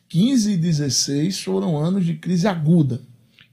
[0.08, 3.02] 15 e 16 foram anos de crise aguda.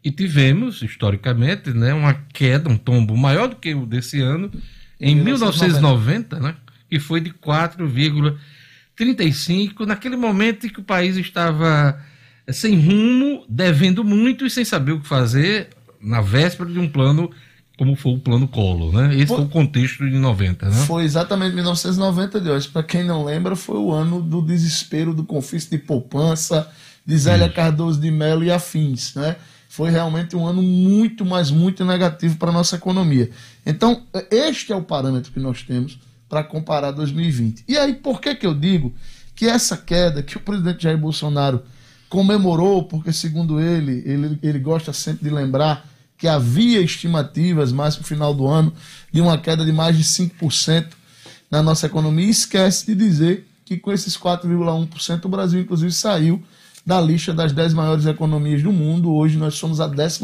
[0.04, 4.52] E tivemos, historicamente, né, uma queda, um tombo maior do que o desse ano,
[5.00, 6.54] em 1990, né,
[6.88, 12.00] que foi de 4,35, naquele momento em que o país estava
[12.50, 15.70] sem rumo, devendo muito e sem saber o que fazer,
[16.04, 17.30] na véspera de um plano
[17.76, 19.14] como foi o plano Collor, né?
[19.14, 20.76] Esse foi, foi o contexto de 90, né?
[20.86, 22.66] Foi exatamente 1990, Deus.
[22.66, 26.70] Para quem não lembra, foi o ano do desespero do confisco de poupança,
[27.04, 27.54] de Zélia Isso.
[27.54, 29.36] Cardoso de Mello e afins, né?
[29.68, 33.28] Foi realmente um ano muito, mas muito negativo para a nossa economia.
[33.66, 37.64] Então, este é o parâmetro que nós temos para comparar 2020.
[37.66, 38.94] E aí, por que, que eu digo
[39.34, 41.62] que essa queda que o presidente Jair Bolsonaro
[42.08, 45.84] comemorou, porque, segundo ele, ele, ele gosta sempre de lembrar
[46.24, 48.72] que havia estimativas mais para o final do ano
[49.12, 50.86] de uma queda de mais de 5%
[51.50, 52.24] na nossa economia.
[52.24, 56.42] E esquece de dizer que com esses 4,1% o Brasil, inclusive, saiu
[56.86, 59.12] da lista das 10 maiores economias do mundo.
[59.12, 60.22] Hoje nós somos a 12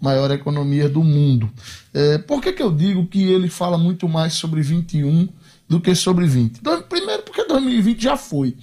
[0.00, 1.50] maior economia do mundo.
[1.92, 5.28] É, por que, que eu digo que ele fala muito mais sobre 21
[5.68, 6.60] do que sobre 20?
[6.60, 8.56] Então, primeiro, porque 2020 já foi.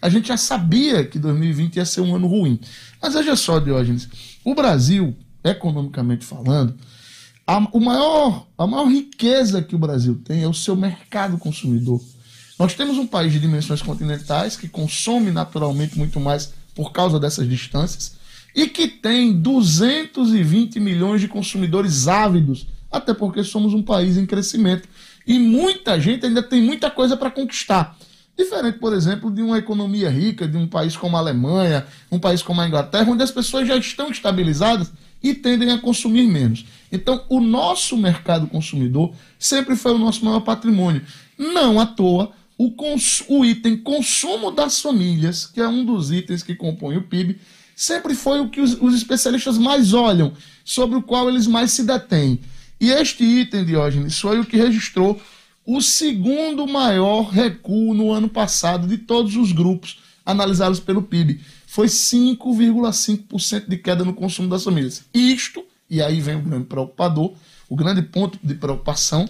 [0.00, 2.60] A gente já sabia que 2020 ia ser um ano ruim.
[3.02, 4.08] Mas veja só, Diógenes,
[4.44, 6.74] o Brasil economicamente falando,
[7.46, 12.00] a, o maior, a maior riqueza que o Brasil tem é o seu mercado consumidor.
[12.58, 17.48] Nós temos um país de dimensões continentais que consome naturalmente muito mais por causa dessas
[17.48, 18.16] distâncias
[18.54, 24.88] e que tem 220 milhões de consumidores ávidos, até porque somos um país em crescimento.
[25.26, 27.96] E muita gente ainda tem muita coisa para conquistar.
[28.36, 32.42] Diferente, por exemplo, de uma economia rica, de um país como a Alemanha, um país
[32.42, 34.92] como a Inglaterra, onde as pessoas já estão estabilizadas
[35.22, 36.64] e tendem a consumir menos.
[36.90, 41.02] Então, o nosso mercado consumidor sempre foi o nosso maior patrimônio.
[41.38, 42.74] Não à toa, o,
[43.28, 47.38] o item consumo das famílias, que é um dos itens que compõem o PIB,
[47.74, 50.32] sempre foi o que os, os especialistas mais olham,
[50.64, 52.40] sobre o qual eles mais se detêm.
[52.80, 55.20] E este item, Diógenes, foi o que registrou
[55.64, 61.40] o segundo maior recuo no ano passado de todos os grupos analisados pelo PIB
[61.72, 65.06] foi 5,5% de queda no consumo das famílias.
[65.14, 67.32] Isto, e aí vem o grande preocupador,
[67.66, 69.26] o grande ponto de preocupação,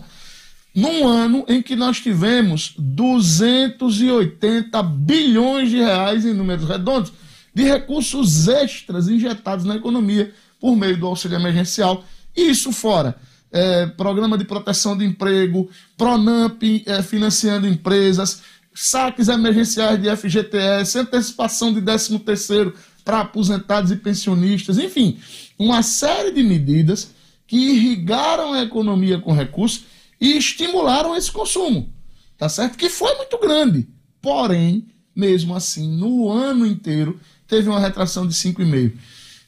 [0.75, 7.13] num ano em que nós tivemos 280 bilhões de reais em números redondos
[7.55, 12.05] de recursos extras injetados na economia por meio do auxílio emergencial.
[12.35, 13.17] Isso fora
[13.53, 18.43] é, programa de proteção de emprego, Pronamp é, financiando empresas,
[18.75, 25.19] saques emergenciais de FGTS, antecipação de 13 terceiro para aposentados e pensionistas, enfim,
[25.59, 27.11] uma série de medidas
[27.47, 29.85] que irrigaram a economia com recursos
[30.21, 31.93] e estimularam esse consumo,
[32.39, 32.79] tá certo?
[32.79, 33.89] Que foi muito grande,
[34.21, 38.93] porém, mesmo assim, no ano inteiro teve uma retração de 5,5%.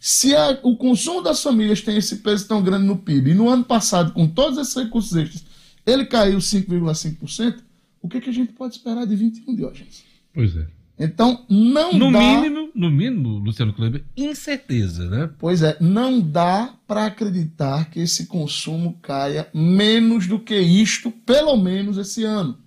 [0.01, 3.49] Se a, o consumo das famílias tem esse peso tão grande no PIB, e no
[3.49, 5.45] ano passado, com todos esses recursos extras,
[5.87, 7.57] ele caiu 5,5%,
[8.05, 10.05] o que, que a gente pode esperar de 21, Diógenes?
[10.35, 10.67] Pois é.
[10.99, 12.21] Então, não no dá...
[12.21, 15.31] mínimo, no mínimo, Luciano Kleber, incerteza, né?
[15.39, 21.57] Pois é, não dá para acreditar que esse consumo caia menos do que isto, pelo
[21.57, 22.59] menos esse ano.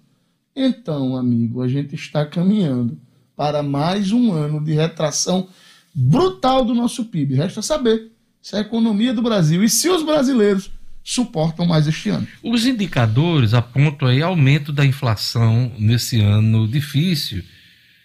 [0.56, 3.00] Então, amigo, a gente está caminhando
[3.36, 5.50] para mais um ano de retração
[5.93, 7.36] brutal do nosso PIB.
[7.36, 10.71] Resta saber se a economia do Brasil e se os brasileiros
[11.08, 12.28] suportam mais este ano.
[12.43, 17.46] Os indicadores apontam aí aumento da inflação nesse ano difícil,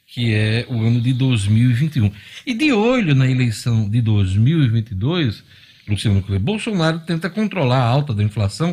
[0.07, 2.13] que é o ano de 2021.
[2.47, 5.43] E de olho na eleição de 2022,
[5.89, 8.73] Luciano Kleber, Bolsonaro tenta controlar a alta da inflação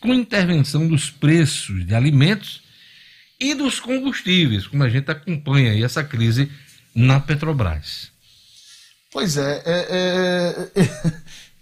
[0.00, 2.60] com intervenção dos preços de alimentos
[3.40, 6.50] e dos combustíveis, como a gente acompanha aí essa crise
[6.94, 8.12] na Petrobras.
[9.10, 10.88] Pois é, é, é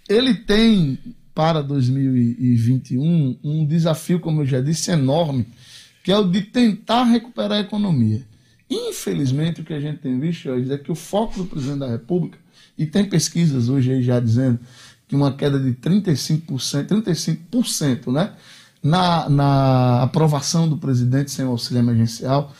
[0.13, 0.99] ele tem
[1.41, 5.47] para 2021 um desafio, como eu já disse, enorme,
[6.03, 8.21] que é o de tentar recuperar a economia.
[8.69, 11.89] Infelizmente, o que a gente tem visto hoje é que o foco do presidente da
[11.89, 12.37] República,
[12.77, 14.59] e tem pesquisas hoje aí já dizendo
[15.07, 18.33] que uma queda de 35%, 35% né,
[18.83, 22.53] na, na aprovação do presidente sem auxílio emergencial,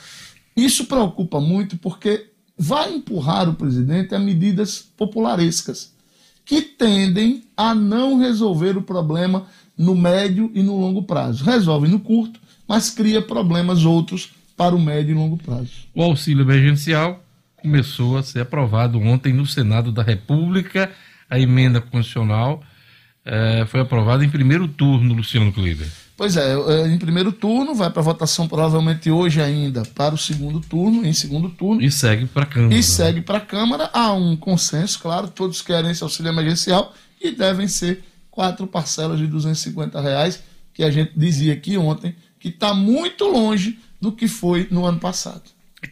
[0.57, 5.93] isso preocupa muito porque vai empurrar o presidente a medidas popularescas
[6.45, 9.45] que tendem a não resolver o problema
[9.77, 11.43] no médio e no longo prazo.
[11.43, 15.71] Resolve no curto, mas cria problemas outros para o médio e longo prazo.
[15.95, 17.23] O auxílio emergencial
[17.61, 20.91] começou a ser aprovado ontem no Senado da República.
[21.29, 22.61] A emenda constitucional
[23.25, 25.87] eh, foi aprovada em primeiro turno, Luciano Kleber.
[26.21, 30.59] Pois é, é, em primeiro turno, vai para votação provavelmente hoje ainda para o segundo
[30.59, 31.81] turno, em segundo turno.
[31.81, 32.75] E segue para a Câmara.
[32.75, 33.89] E segue para a Câmara.
[33.91, 39.25] Há um consenso, claro, todos querem esse auxílio emergencial e devem ser quatro parcelas de
[39.25, 40.43] 250 reais,
[40.75, 44.99] que a gente dizia aqui ontem, que está muito longe do que foi no ano
[44.99, 45.41] passado.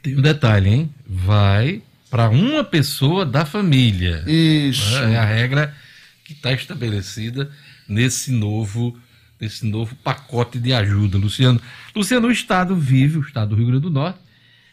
[0.04, 0.94] Tem um detalhe, hein?
[1.08, 4.24] Vai para uma pessoa da família.
[4.28, 4.96] Isso.
[4.96, 5.76] É a regra
[6.24, 7.50] que está estabelecida
[7.88, 8.96] nesse novo
[9.40, 11.62] desse novo pacote de ajuda, Luciano.
[11.96, 14.20] Luciano, o Estado vive, o Estado do Rio Grande do Norte,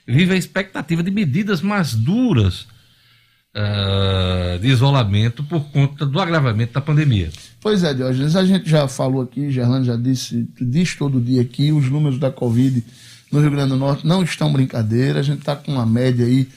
[0.07, 2.67] vive a expectativa de medidas mais duras
[3.57, 7.31] uh, de isolamento por conta do agravamento da pandemia.
[7.61, 11.73] Pois é, Diógenes, a gente já falou aqui, Gerlando já disse, diz todo dia aqui,
[11.73, 12.85] os números da Covid
[13.31, 16.49] no Rio Grande do Norte não estão brincadeira, a gente está com uma média aí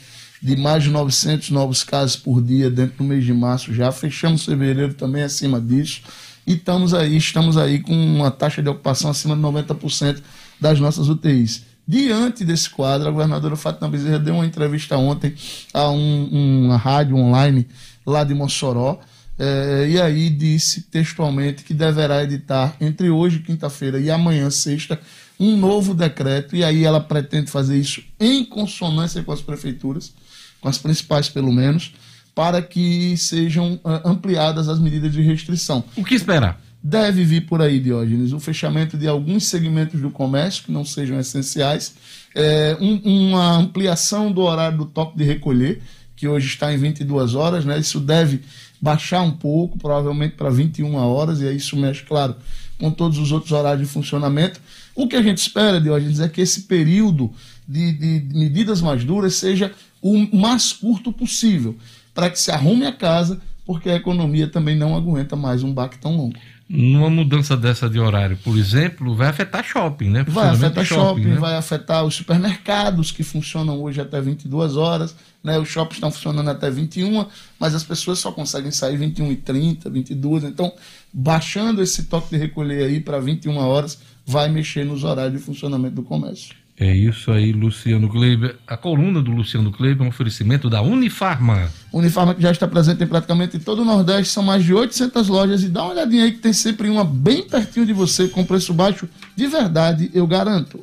[0.41, 4.45] de mais de 900 novos casos por dia dentro do mês de março já, fechamos
[4.45, 6.01] fevereiro também acima disso,
[6.45, 10.21] e estamos aí, estamos aí com uma taxa de ocupação acima de 90%
[10.59, 11.63] das nossas UTIs.
[11.87, 15.33] Diante desse quadro, a governadora Fátima Bezerra deu uma entrevista ontem
[15.73, 17.65] a um, uma rádio online
[18.05, 18.99] lá de Mossoró,
[19.39, 24.99] eh, e aí disse textualmente que deverá editar entre hoje, quinta-feira, e amanhã, sexta,
[25.39, 30.13] um novo decreto, e aí ela pretende fazer isso em consonância com as prefeituras,
[30.61, 31.93] com as principais pelo menos,
[32.39, 35.83] para que sejam uh, ampliadas as medidas de restrição.
[35.97, 36.57] O que esperar?
[36.81, 41.19] Deve vir por aí, Diógenes, o fechamento de alguns segmentos do comércio que não sejam
[41.19, 41.95] essenciais,
[42.33, 45.81] é, um, uma ampliação do horário do toque de recolher,
[46.15, 47.77] que hoje está em 22 horas, né?
[47.77, 48.39] Isso deve
[48.79, 52.37] baixar um pouco, provavelmente para 21 horas, e aí isso mexe, claro,
[52.79, 54.61] com todos os outros horários de funcionamento.
[54.95, 57.33] O que a gente espera, Diógenes, é que esse período
[57.67, 61.75] de, de medidas mais duras seja o mais curto possível
[62.19, 65.97] para que se arrume a casa, porque a economia também não aguenta mais um baque
[65.97, 66.35] tão longo.
[66.67, 70.25] Numa mudança dessa de horário, por exemplo, vai afetar shopping, né?
[70.27, 71.35] Vai afetar shopping, shopping né?
[71.37, 75.57] vai afetar os supermercados que funcionam hoje até 22 horas, né?
[75.57, 77.25] Os shoppings estão funcionando até 21,
[77.57, 80.43] mas as pessoas só conseguem sair 21 e 30, 22.
[80.43, 80.73] Então,
[81.13, 85.95] baixando esse toque de recolher aí para 21 horas, vai mexer nos horários de funcionamento
[85.95, 86.53] do comércio.
[86.79, 88.55] É isso aí, Luciano Kleiber.
[88.65, 91.69] A coluna do Luciano Kleiber é um oferecimento da Unifarma.
[91.91, 95.61] Unifarma que já está presente em praticamente todo o Nordeste, são mais de 800 lojas
[95.61, 98.73] e dá uma olhadinha aí que tem sempre uma bem pertinho de você com preço
[98.73, 100.79] baixo de verdade, eu garanto.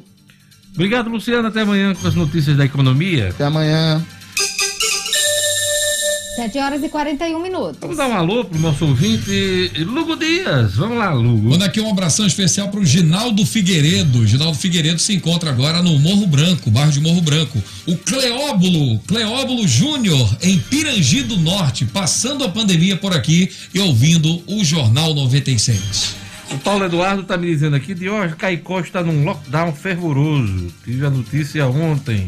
[0.74, 1.48] Obrigado, Luciano.
[1.48, 3.30] Até amanhã com as notícias da economia.
[3.30, 4.04] Até amanhã.
[6.36, 7.78] 7 horas e 41 minutos.
[7.80, 10.74] Vamos dar um alô pro nosso ouvinte, Lugo Dias.
[10.74, 11.48] Vamos lá, Lugo.
[11.48, 14.26] Manda aqui um abração especial pro Ginaldo Figueiredo.
[14.26, 17.62] Ginaldo Figueiredo se encontra agora no Morro Branco, bairro de Morro Branco.
[17.86, 24.42] O Cleóbulo, Cleóbulo Júnior, em Pirangi do Norte, passando a pandemia por aqui e ouvindo
[24.46, 26.16] o Jornal 96.
[26.50, 30.70] O Paulo Eduardo tá me dizendo aqui, de hoje, Caicó está num lockdown fervoroso.
[30.84, 32.26] Tive a notícia ontem,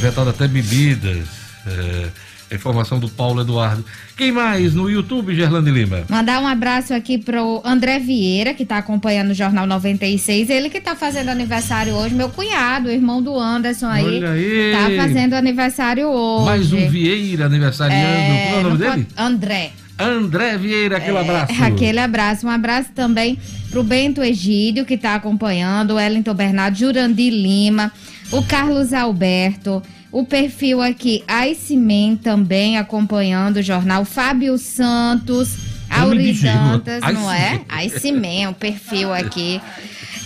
[0.00, 1.28] vetado até bebidas.
[1.66, 2.08] É,
[2.54, 3.84] informação do Paulo Eduardo.
[4.16, 6.04] Quem mais no YouTube, Gerlane Lima?
[6.08, 10.50] Mandar um abraço aqui pro André Vieira, que tá acompanhando o Jornal 96.
[10.50, 14.04] Ele que tá fazendo aniversário hoje, meu cunhado, irmão do Anderson aí.
[14.04, 14.72] Olha aí.
[14.72, 16.44] Tá fazendo aniversário hoje.
[16.44, 18.06] Mais um Vieira aniversariando.
[18.06, 19.06] É, Qual é o nome dele?
[19.16, 19.70] André.
[19.98, 21.52] André Vieira, aquele abraço.
[21.52, 22.46] É, aquele abraço.
[22.46, 23.36] Um abraço também
[23.70, 27.92] pro Bento Egídio, que tá acompanhando, o Wellington Bernardo, Jurandir Lima,
[28.30, 35.56] o Carlos Alberto, o perfil aqui, Iceman também acompanhando o jornal, Fábio Santos,
[35.90, 37.60] Auri Dantas, não é?
[37.68, 39.60] Iceman, o perfil aqui.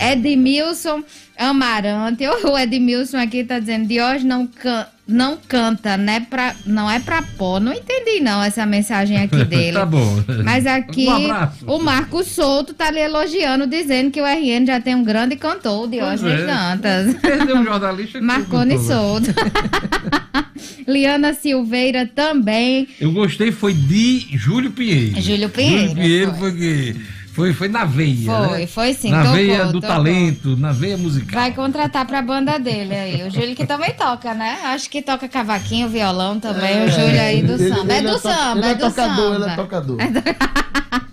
[0.01, 1.03] Edmilson
[1.37, 6.26] Amarante, o Edmilson aqui tá dizendo, de hoje não, can, não canta, né?
[6.28, 7.60] Pra, não é pra pó.
[7.60, 9.72] Não entendi não essa mensagem aqui dele.
[9.76, 10.24] tá bom.
[10.44, 11.06] Mas aqui,
[11.66, 15.36] Um o Marco Souto tá lhe elogiando, dizendo que o RN já tem um grande
[15.36, 16.46] cantor, Diógenes é.
[16.46, 17.14] Dantas.
[17.22, 18.20] Perdeu um jornalista.
[18.20, 18.80] Marconi né?
[18.82, 19.30] Souto.
[20.86, 22.88] Liana Silveira também.
[23.00, 25.20] Eu gostei, foi de Júlio Pinheiro.
[25.20, 26.38] Júlio Pinheiro, Júlio Pinheiro foi.
[26.50, 26.96] foi, que-
[27.33, 28.30] foi, foi na veia.
[28.30, 28.66] Foi, né?
[28.66, 29.80] foi sim, Na tocou, veia do tocou.
[29.89, 31.41] talento, na veia musical.
[31.41, 33.26] Vai contratar pra banda dele aí.
[33.26, 34.59] O Júlio que também toca, né?
[34.64, 36.85] Acho que toca cavaquinho, violão também.
[36.85, 37.93] o Júlio aí do Ele- samba.
[37.93, 39.57] É ele do to- samba, ele é é do tocador, ele é samba.
[39.62, 39.99] tocador.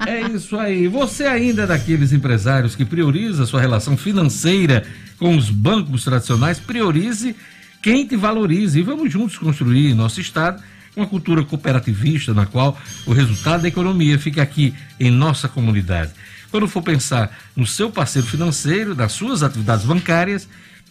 [0.08, 0.88] É isso aí.
[0.88, 4.86] Você ainda é daqueles empresários que prioriza sua relação financeira
[5.18, 7.36] com os bancos tradicionais, priorize
[7.82, 10.62] quem te valorize e vamos juntos construir nosso estado
[11.00, 16.12] uma cultura cooperativista na qual o resultado da economia fica aqui em nossa comunidade.
[16.52, 20.48] Quando for pensar no seu parceiro financeiro, das suas atividades bancárias,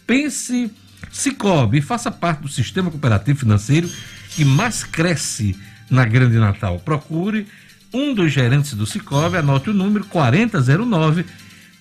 [0.07, 0.71] pense
[1.11, 3.89] Cicobi e faça parte do sistema cooperativo financeiro
[4.35, 5.57] que mais cresce
[5.89, 6.79] na Grande Natal.
[6.79, 7.47] Procure
[7.93, 11.25] um dos gerentes do Cicobi, anote o número 4009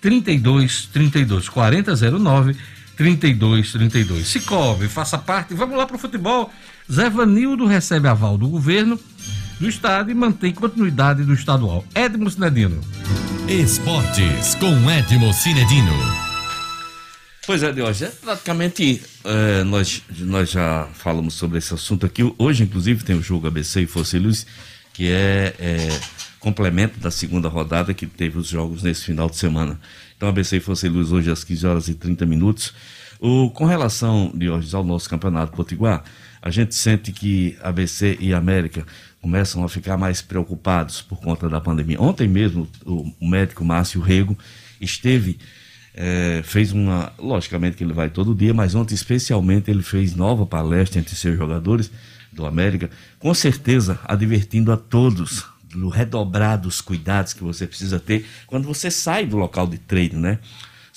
[0.00, 2.56] 3232 4009
[2.96, 4.26] 3232.
[4.26, 5.54] Cicobi, faça parte.
[5.54, 6.52] Vamos lá para o futebol.
[6.91, 8.99] Zé Vanildo recebe aval do governo
[9.61, 11.84] do estado e mantém continuidade do estadual.
[11.95, 12.80] Edmo Sinedino.
[13.47, 15.93] Esportes com Edmo Cinedino.
[17.47, 22.22] Pois é, Deus, é praticamente é, nós, nós já falamos sobre esse assunto aqui.
[22.39, 24.47] Hoje, inclusive, tem o jogo ABC e Fosse Luz,
[24.93, 26.01] que é, é,
[26.39, 29.80] complemento da segunda rodada que teve os jogos nesse final de semana.
[30.16, 32.74] Então, ABC e Fosse Luz hoje às 15 horas e 30 minutos.
[33.20, 36.04] O, com relação, Diógenes, ao nosso campeonato potiguar,
[36.40, 38.86] a gente sente que ABC e América
[39.20, 42.00] começam a ficar mais preocupados por conta da pandemia.
[42.00, 44.38] Ontem mesmo, o, médico Márcio Rego
[44.80, 45.38] esteve
[45.94, 47.12] é, fez uma.
[47.18, 51.36] Logicamente que ele vai todo dia, mas ontem, especialmente, ele fez nova palestra entre seus
[51.36, 51.90] jogadores
[52.32, 52.88] do América,
[53.18, 58.90] com certeza advertindo a todos do redobrar dos cuidados que você precisa ter quando você
[58.90, 60.38] sai do local de treino, né?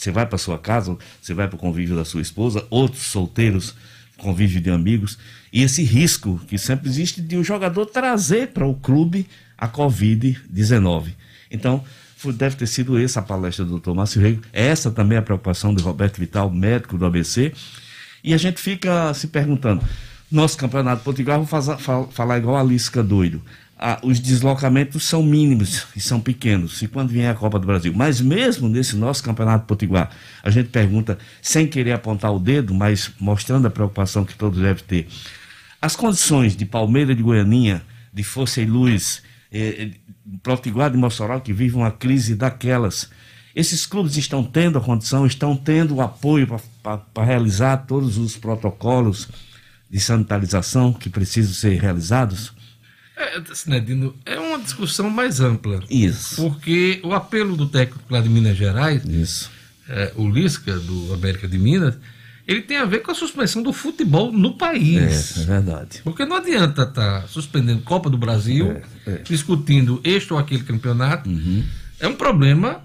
[0.02, 3.76] Você vai para sua casa, você vai para o convívio da sua esposa, outros solteiros,
[4.18, 5.16] convívio de amigos,
[5.54, 11.14] e esse risco que sempre existe de um jogador trazer para o clube a Covid-19.
[11.52, 11.84] Então,
[12.34, 13.91] deve ter sido essa a palestra do Dr.
[13.93, 14.41] Márcio Rego.
[14.52, 17.54] Essa também é a preocupação de Roberto Vital, médico do ABC.
[18.24, 19.84] E a gente fica se perguntando:
[20.32, 23.39] nosso campeonato potiguar, vou faza- fa- falar igual a Lisca doido.
[24.03, 27.91] Os deslocamentos são mínimos e são pequenos, e quando vier a Copa do Brasil.
[27.95, 30.11] Mas mesmo nesse nosso campeonato potiguar,
[30.43, 34.84] a gente pergunta, sem querer apontar o dedo, mas mostrando a preocupação que todos devem
[34.84, 35.07] ter.
[35.82, 37.82] As condições de Palmeiras de Goianinha,
[38.13, 40.11] de Força e Luz, eh, eh,
[40.43, 43.09] Potiguar de Mossoró, que vive uma crise daquelas.
[43.55, 46.47] Esses clubes estão tendo a condição, estão tendo o apoio
[46.84, 49.27] para realizar todos os protocolos
[49.89, 52.53] de sanitarização que precisam ser realizados?
[53.22, 55.80] É, Sinedino, é uma discussão mais ampla.
[55.89, 56.36] Isso.
[56.36, 59.51] Porque o apelo do técnico lá de Minas Gerais, Isso.
[59.88, 61.95] é, o Lisca, do América de Minas,
[62.47, 65.38] ele tem a ver com a suspensão do futebol no país.
[65.38, 66.01] É, é verdade.
[66.03, 68.72] Porque não adianta estar suspendendo Copa do Brasil,
[69.05, 69.15] É, é.
[69.17, 71.30] discutindo este ou aquele campeonato.
[71.30, 71.63] Uhum.
[71.99, 72.82] É um problema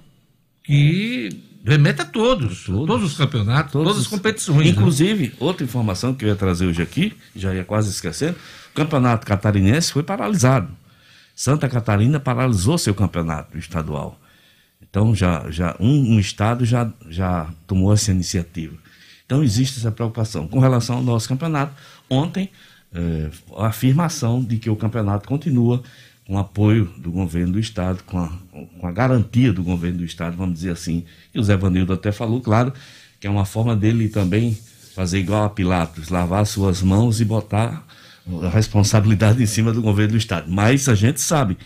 [0.62, 1.30] que
[1.64, 2.86] remete a todos, Todos.
[2.86, 4.66] todos, os campeonatos, todas as competições.
[4.66, 4.68] né?
[4.68, 8.36] Inclusive, outra informação que eu ia trazer hoje aqui, já ia quase esquecendo,
[8.76, 10.68] campeonato catarinense foi paralisado.
[11.34, 14.18] Santa Catarina paralisou seu campeonato estadual.
[14.80, 18.76] Então, já, já um, um estado já, já tomou essa iniciativa.
[19.24, 20.46] Então, existe essa preocupação.
[20.46, 21.74] Com relação ao nosso campeonato,
[22.08, 22.50] ontem,
[22.94, 25.82] é, a afirmação de que o campeonato continua
[26.26, 28.32] com apoio do governo do Estado, com a,
[28.80, 31.04] com a garantia do governo do Estado, vamos dizer assim.
[31.34, 32.72] E o Zé Vanildo até falou, claro,
[33.20, 34.58] que é uma forma dele também
[34.94, 37.86] fazer igual a Pilatos, lavar suas mãos e botar
[38.42, 40.50] a responsabilidade em cima do governo do Estado.
[40.50, 41.56] Mas a gente sabe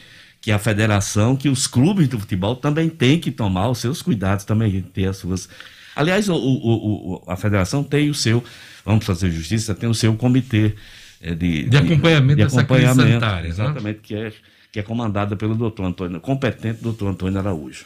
[0.41, 4.45] que a federação, que os clubes do futebol também têm que tomar os seus cuidados,
[4.45, 5.49] também ter as suas.
[5.95, 8.43] Aliás, o, o, o, a federação tem o seu,
[8.85, 10.75] vamos fazer justiça, tem o seu comitê
[11.21, 13.43] é, de, de, acompanhamento de, de acompanhamento, sanitária.
[13.43, 13.49] Né?
[13.49, 14.01] Exatamente, né?
[14.03, 14.33] que, é,
[14.73, 17.85] que é comandada pelo doutor Antônio, competente doutor Antônio Araújo.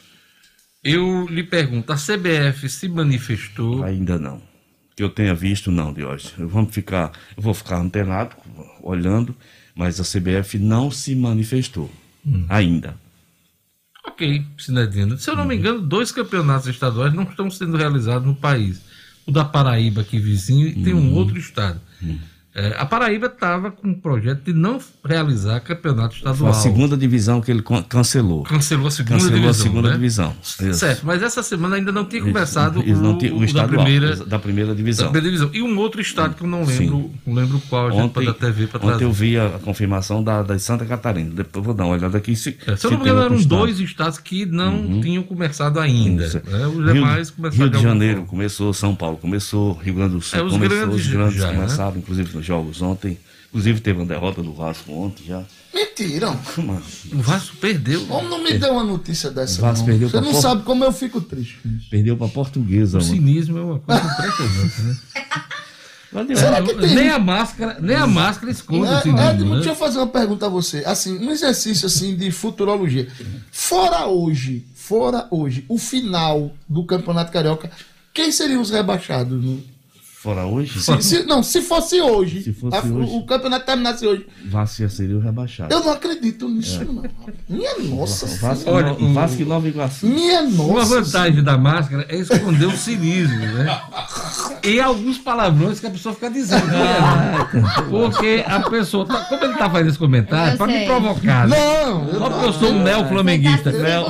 [0.83, 3.83] Eu lhe pergunto, a CBF se manifestou?
[3.83, 4.54] Ainda não.
[4.97, 6.35] Que eu tenha visto, não, Diógenes.
[6.39, 8.37] Vamos ficar, eu vou ficar antenado,
[8.83, 9.35] olhando,
[9.75, 11.91] mas a CBF não se manifestou
[12.25, 12.47] hum.
[12.49, 12.97] ainda.
[14.07, 15.19] Ok, Sinedino.
[15.19, 18.81] Se eu não me engano, dois campeonatos estaduais não estão sendo realizados no país.
[19.27, 21.15] O da Paraíba, aqui vizinho, e tem um uhum.
[21.15, 21.81] outro estado.
[22.57, 26.37] É, a Paraíba estava com um projeto de não realizar campeonato estadual.
[26.37, 28.45] Foi a segunda divisão que ele cancelou.
[28.45, 29.51] Cancelou a segunda cancelou divisão.
[29.51, 29.95] a segunda né?
[29.97, 30.37] divisão.
[30.41, 34.17] Certo, mas essa semana ainda não tinha começado isso, o, o, o estadual, da, primeira,
[34.17, 35.07] da primeira divisão.
[35.07, 35.51] Da primeira divisão.
[35.53, 38.29] E um outro estado que eu não lembro, não lembro qual, a gente ontem, pode
[38.29, 41.31] até ver para Ontem eu vi a confirmação da, da Santa Catarina.
[41.35, 42.37] Depois vou dar uma olhada aqui.
[42.37, 43.59] Se, é, se eu não me engano, eram estado.
[43.59, 45.01] dois estados que não uhum.
[45.01, 46.25] tinham começado ainda.
[46.47, 46.67] Né?
[46.69, 47.65] Os demais Rio, começaram.
[47.65, 51.07] Rio de Janeiro começou, São Paulo começou, Rio Grande do Sul é, os começou, grandes
[51.07, 51.99] os grandes já, começaram, né?
[51.99, 53.19] inclusive nos jogos ontem.
[53.49, 55.43] Inclusive teve uma derrota do Vasco ontem já.
[55.73, 56.39] Mentiram.
[57.13, 58.05] O Vasco perdeu.
[58.07, 59.59] Como não me deu uma notícia dessa?
[59.59, 59.87] O Vasco não?
[59.87, 60.43] perdeu Você não por...
[60.43, 61.59] sabe como eu fico triste.
[61.91, 62.99] Perdeu para Portuguesa.
[62.99, 64.97] O cinismo é uma coisa impressionante, né?
[66.95, 69.51] Nem a máscara, nem a máscara esconde é, o cinismo.
[69.51, 69.55] Né?
[69.57, 70.85] deixa eu fazer uma pergunta a você.
[70.87, 73.09] Assim, um exercício assim de futurologia.
[73.51, 77.69] Fora hoje, fora hoje, o final do Campeonato Carioca,
[78.13, 79.45] quem seriam os rebaixados?
[79.45, 79.61] No...
[80.25, 80.81] Fora hoje?
[80.81, 82.43] Se, se, não, se fosse hoje.
[82.43, 83.15] Se fosse a, hoje.
[83.15, 84.27] O, campeonato terminasse hoje.
[84.47, 85.71] Vasco seria o rebaixado.
[85.71, 86.85] Eu não acredito nisso, é.
[86.87, 87.03] não.
[87.47, 88.25] Minha nossa.
[88.25, 90.07] O Vasco, Olha, o Vasco e Nova Iguaçu.
[90.07, 90.63] Minha nossa.
[90.63, 93.83] Uma vantagem da máscara é esconder o cinismo, né?
[94.63, 96.69] E alguns palavrões que a pessoa fica dizendo.
[96.69, 97.47] Né?
[97.91, 99.07] Porque a pessoa.
[99.07, 101.47] Tá, como ele tá fazendo esse comentário, para me provocar.
[101.47, 101.85] Né?
[101.85, 103.71] Não, Só porque eu sou um neo-flamenguista.
[103.71, 104.07] Tá Neo...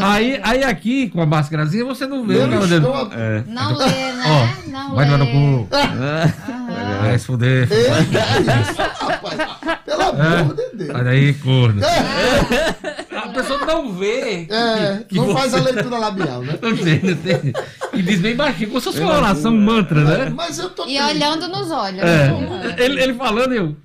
[0.00, 2.86] Aí, aí aqui, com a máscarazinha, você não vê o cara dele.
[3.12, 3.44] É.
[3.46, 4.24] Não lê, né?
[4.26, 5.16] Ó, não vai lê.
[5.16, 5.26] no
[5.66, 5.68] cu.
[7.02, 7.68] Vai se fuder.
[9.84, 10.90] Pelo amor de Deus.
[10.94, 11.80] Olha aí, corno.
[13.16, 14.46] A pessoa não vê.
[14.50, 16.58] É, que não você- faz a leitura labial, né?
[16.60, 17.52] Não tem, não tem.
[17.92, 20.32] E diz bem baixinho, como se fosse uma oração, um mantra, né?
[20.34, 21.02] Mas eu tô E triste.
[21.04, 22.00] olhando nos olhos.
[22.02, 22.28] É.
[22.28, 22.74] né?
[22.78, 23.76] Ele, ele falando e eu.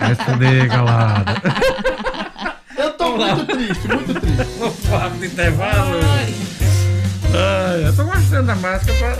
[0.00, 1.32] Vai se fuder, calado.
[2.76, 4.44] Eu tô muito triste, muito triste.
[4.58, 6.00] Vamos falar do intervalo.
[6.18, 6.34] Ai,
[7.84, 9.16] eu tô gostando da máscara pra.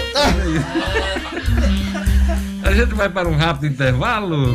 [2.62, 4.54] A gente vai para um rápido intervalo.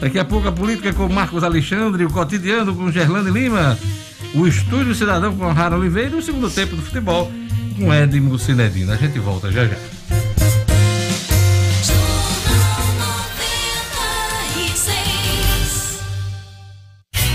[0.00, 3.78] Daqui a pouco a política com Marcos Alexandre, o cotidiano com Gerlane Lima,
[4.34, 7.30] o Estúdio Cidadão com Rara Oliveira e o segundo tempo do futebol
[7.78, 8.92] com Edmo Cinedino.
[8.92, 9.76] A gente volta já já.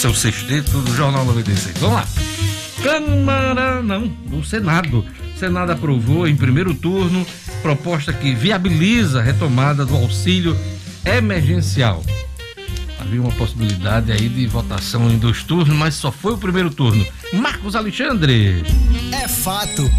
[0.00, 1.76] Esse é o sexteto do Jornal 96.
[1.78, 2.08] Vamos lá.
[2.82, 5.04] Câmara, não, do Senado.
[5.34, 7.26] O Senado aprovou em primeiro turno
[7.60, 10.56] proposta que viabiliza a retomada do auxílio
[11.04, 12.02] emergencial.
[13.00, 17.04] Havia uma possibilidade aí de votação em dois turnos, mas só foi o primeiro turno.
[17.32, 18.62] Marcos Alexandre.
[19.12, 19.90] É fato.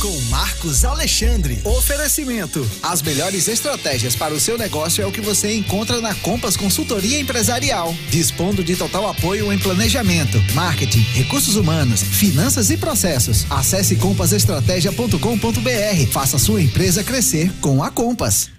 [0.00, 1.60] Com Marcos Alexandre.
[1.64, 2.68] Oferecimento.
[2.82, 7.18] As melhores estratégias para o seu negócio é o que você encontra na Compass Consultoria
[7.18, 7.92] Empresarial.
[8.10, 13.44] Dispondo de total apoio em planejamento, marketing, recursos humanos, finanças e processos.
[13.50, 16.12] Acesse compassestratégia.com.br.
[16.12, 18.50] Faça sua empresa crescer com a Compass.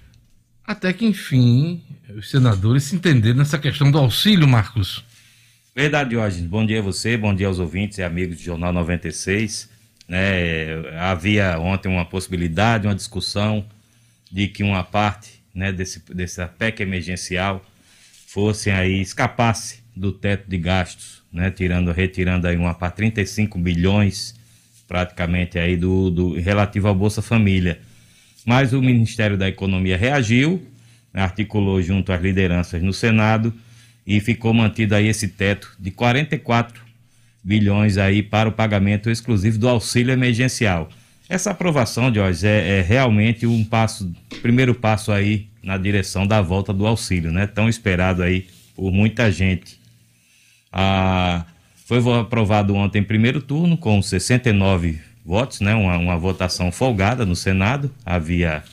[0.66, 1.82] Até que enfim,
[2.16, 5.03] os senadores se entenderam nessa questão do auxílio, Marcos.
[5.76, 6.49] Verdade, Diógenes.
[6.49, 9.70] Bom dia a você, bom dia aos ouvintes e amigos do Jornal 96.
[10.07, 13.64] Né, havia ontem uma possibilidade, uma discussão
[14.32, 17.64] de que uma parte né, desse, dessa PEC emergencial
[18.28, 24.36] fossem aí, escapasse do teto de gastos, né, tirando, retirando aí uma para 35 bilhões
[24.88, 27.80] praticamente aí do, do relativo ao Bolsa Família.
[28.43, 30.68] Mas o Ministério da Economia reagiu,
[31.14, 33.53] articulou junto às lideranças no Senado
[34.05, 36.82] e ficou mantido aí esse teto de 44
[37.43, 40.89] bilhões aí para o pagamento exclusivo do auxílio emergencial.
[41.28, 46.74] Essa aprovação, Jorge, é, é realmente um passo, primeiro passo aí na direção da volta
[46.74, 47.45] do auxílio, né?
[47.45, 49.80] Tão esperado aí por muita gente.
[50.72, 51.45] Ah,
[51.86, 55.76] foi aprovado ontem em primeiro turno com 69 votos, né?
[55.76, 57.91] Uma, uma votação folgada no Senado.
[58.05, 58.64] Havia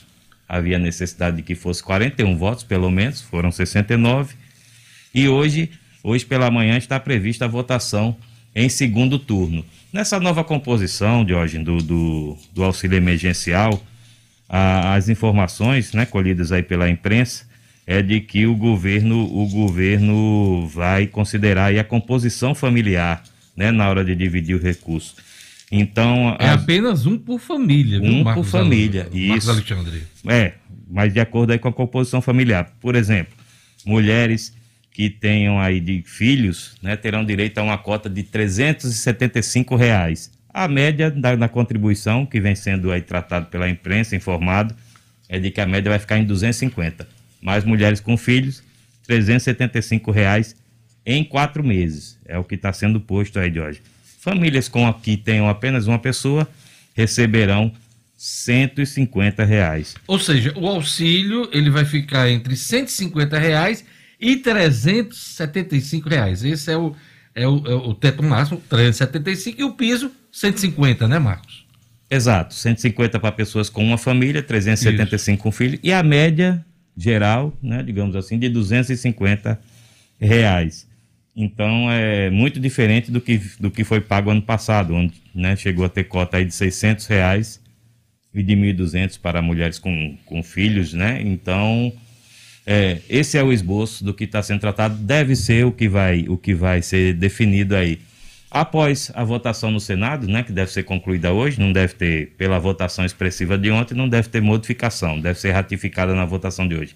[0.47, 4.35] havia necessidade de que fosse 41 votos, pelo menos, foram 69.
[5.13, 5.69] E hoje,
[6.03, 8.15] hoje pela manhã está prevista a votação
[8.55, 9.65] em segundo turno.
[9.91, 13.81] Nessa nova composição, Diógenes, do, do, do auxílio emergencial,
[14.49, 17.45] a, as informações né, colhidas aí pela imprensa
[17.85, 23.23] é de que o governo, o governo vai considerar a composição familiar
[23.55, 25.15] né, na hora de dividir o recurso.
[25.71, 26.61] Então, é as...
[26.61, 29.07] apenas um por família, um por família.
[29.11, 29.17] Al...
[29.17, 29.51] Isso.
[29.51, 30.03] Alexandre.
[30.25, 30.53] É,
[30.89, 32.73] mas de acordo aí com a composição familiar.
[32.79, 33.33] Por exemplo,
[33.85, 34.55] mulheres
[34.91, 40.31] que tenham aí de filhos, né, terão direito a uma cota de 375 reais.
[40.51, 44.73] A média da, da contribuição que vem sendo aí tratado pela imprensa, informado,
[45.29, 47.07] é de que a média vai ficar em 250.
[47.41, 48.63] Mais mulheres com filhos,
[49.05, 50.55] 375 reais
[51.05, 52.17] em quatro meses.
[52.25, 53.81] É o que está sendo posto aí de hoje.
[54.27, 56.45] Famílias com aqui tenham apenas uma pessoa
[56.93, 57.71] receberão
[58.17, 59.95] 150 reais.
[60.05, 63.85] Ou seja, o auxílio ele vai ficar entre 150 reais
[64.19, 66.43] e 375 reais.
[66.43, 66.93] Esse é o,
[67.33, 71.65] é o, é o teto máximo, 375, e o piso, 150, né, Marcos?
[72.09, 75.43] Exato, 150 para pessoas com uma família, 375 Isso.
[75.43, 76.65] com filho, e a média
[76.97, 79.57] geral, né, digamos assim, de 250
[80.19, 80.86] reais.
[81.39, 85.85] Então é muito diferente do que, do que foi pago ano passado, onde né, chegou
[85.85, 87.61] a ter cota aí de 600 reais
[88.33, 91.21] e de 1.200 para mulheres com, com filhos, né?
[91.21, 91.93] Então
[92.65, 96.25] é, esse é o esboço do que está sendo tratado, deve ser o que vai,
[96.27, 97.99] o que vai ser definido aí.
[98.49, 102.57] Após a votação no Senado, né, que deve ser concluída hoje, não deve ter, pela
[102.57, 106.95] votação expressiva de ontem, não deve ter modificação, deve ser ratificada na votação de hoje.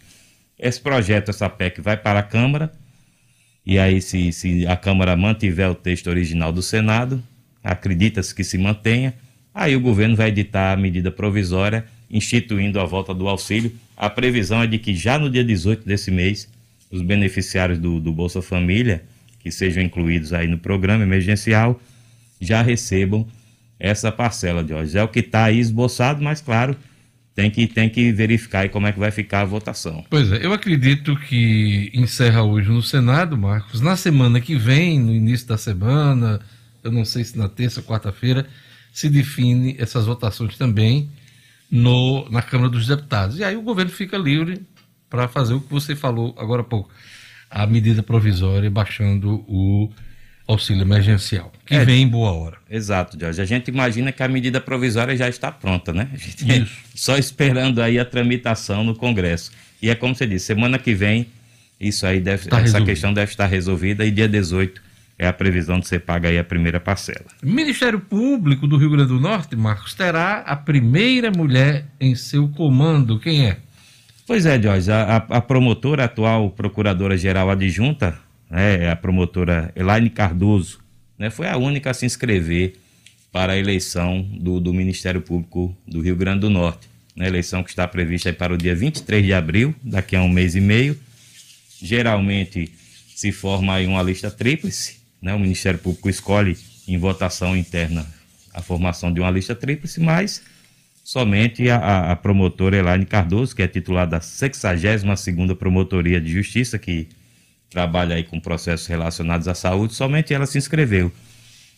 [0.57, 2.71] Esse projeto, essa PEC, vai para a Câmara,
[3.65, 7.21] e aí, se, se a Câmara mantiver o texto original do Senado,
[7.63, 9.13] acredita-se que se mantenha,
[9.53, 13.71] aí o governo vai editar a medida provisória instituindo a volta do auxílio.
[13.95, 16.49] A previsão é de que já no dia 18 desse mês,
[16.91, 19.03] os beneficiários do, do Bolsa Família,
[19.39, 21.79] que sejam incluídos aí no programa emergencial,
[22.39, 23.27] já recebam
[23.79, 24.97] essa parcela de hoje.
[24.97, 26.75] É o que está aí esboçado, mas claro,
[27.33, 30.05] tem que, tem que verificar como é que vai ficar a votação.
[30.09, 33.79] Pois é, eu acredito que encerra hoje no Senado, Marcos.
[33.79, 36.41] Na semana que vem, no início da semana,
[36.83, 38.45] eu não sei se na terça, quarta-feira,
[38.91, 41.09] se define essas votações também
[41.69, 43.39] no, na Câmara dos Deputados.
[43.39, 44.61] E aí o governo fica livre
[45.09, 46.89] para fazer o que você falou agora há pouco,
[47.49, 49.91] a medida provisória baixando o
[50.47, 52.57] auxílio emergencial, que é, vem em boa hora.
[52.69, 53.41] Exato, Jorge.
[53.41, 56.09] A gente imagina que a medida provisória já está pronta, né?
[56.13, 56.77] A gente Isso.
[56.95, 59.51] só esperando aí a tramitação no Congresso.
[59.81, 61.27] E é como você disse, semana que vem
[61.79, 62.85] isso aí deve, tá essa resolvido.
[62.85, 64.79] questão deve estar resolvida e dia 18
[65.17, 67.25] é a previsão de ser paga aí a primeira parcela.
[67.43, 72.47] O Ministério Público do Rio Grande do Norte, Marcos, terá a primeira mulher em seu
[72.49, 73.19] comando.
[73.19, 73.57] Quem é?
[74.27, 78.17] Pois é, Jorge, a, a promotora, a atual procuradora-geral adjunta,
[78.51, 80.79] né, a promotora Elaine Cardoso,
[81.17, 82.75] né, foi a única a se inscrever
[83.31, 86.89] para a eleição do, do Ministério Público do Rio Grande do Norte.
[87.15, 90.55] Né, eleição que está prevista para o dia 23 de abril, daqui a um mês
[90.55, 90.99] e meio.
[91.81, 92.71] Geralmente
[93.15, 95.33] se forma aí uma lista tríplice, né?
[95.33, 98.05] O Ministério Público escolhe em votação interna
[98.53, 100.41] a formação de uma lista tríplice, mas
[101.03, 107.07] somente a, a promotora Elaine Cardoso, que é titular da 62ª Promotoria de Justiça, que
[107.71, 111.11] trabalha aí com processos relacionados à saúde, somente ela se inscreveu.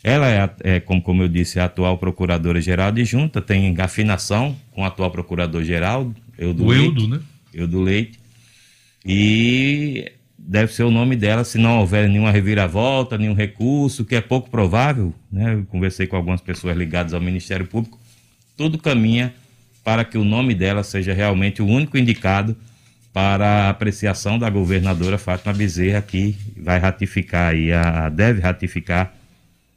[0.03, 4.81] Ela é, é como, como eu disse, a atual procuradora-geral de junta, tem afinação com
[4.81, 6.85] o atual procurador-geral, Eudo o Leite.
[6.85, 7.19] Eudo, né?
[7.53, 8.19] Eudo Leite.
[9.05, 14.21] E deve ser o nome dela, se não houver nenhuma reviravolta, nenhum recurso, que é
[14.21, 15.53] pouco provável, né?
[15.53, 17.99] Eu conversei com algumas pessoas ligadas ao Ministério Público,
[18.57, 19.33] tudo caminha
[19.83, 22.57] para que o nome dela seja realmente o único indicado
[23.13, 29.13] para a apreciação da governadora Fátima Bezerra, que vai ratificar aí, a, deve ratificar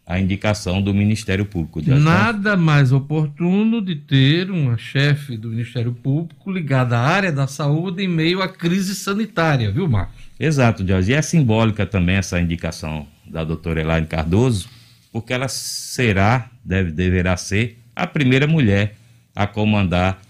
[0.07, 1.83] a indicação do Ministério Público.
[1.85, 8.05] Nada mais oportuno de ter uma chefe do Ministério Público ligada à área da saúde
[8.05, 10.15] em meio à crise sanitária, viu, Marcos?
[10.39, 11.11] Exato, Jorge.
[11.11, 14.69] E é simbólica também essa indicação da doutora Elaine Cardoso,
[15.13, 18.95] porque ela será, deve, deverá ser, a primeira mulher
[19.35, 20.23] a comandar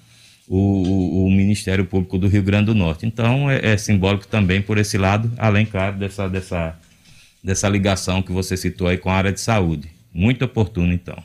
[0.49, 3.07] o, o, Ministério Público do Rio Grande do Norte.
[3.07, 6.77] Então é, é, simbólico também por esse lado, além, claro, dessa, dessa,
[7.43, 9.91] dessa ligação que você citou aí com a área de saúde.
[10.13, 11.17] Muito oportuno, então.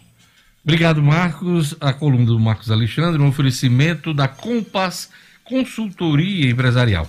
[0.63, 1.75] Obrigado, Marcos.
[1.79, 5.09] A coluna do Marcos Alexandre, um oferecimento da Compass
[5.43, 7.07] Consultoria Empresarial.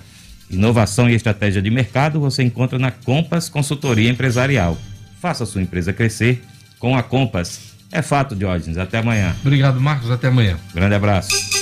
[0.51, 4.79] Inovação e estratégia de mercado você encontra na Compass Consultoria Empresarial.
[5.21, 6.43] Faça sua empresa crescer
[6.79, 7.73] com a Compass.
[7.91, 8.79] É fato, Diógenes.
[8.79, 9.37] Até amanhã.
[9.41, 10.11] Obrigado, Marcos.
[10.11, 10.59] Até amanhã.
[10.75, 11.62] Grande abraço.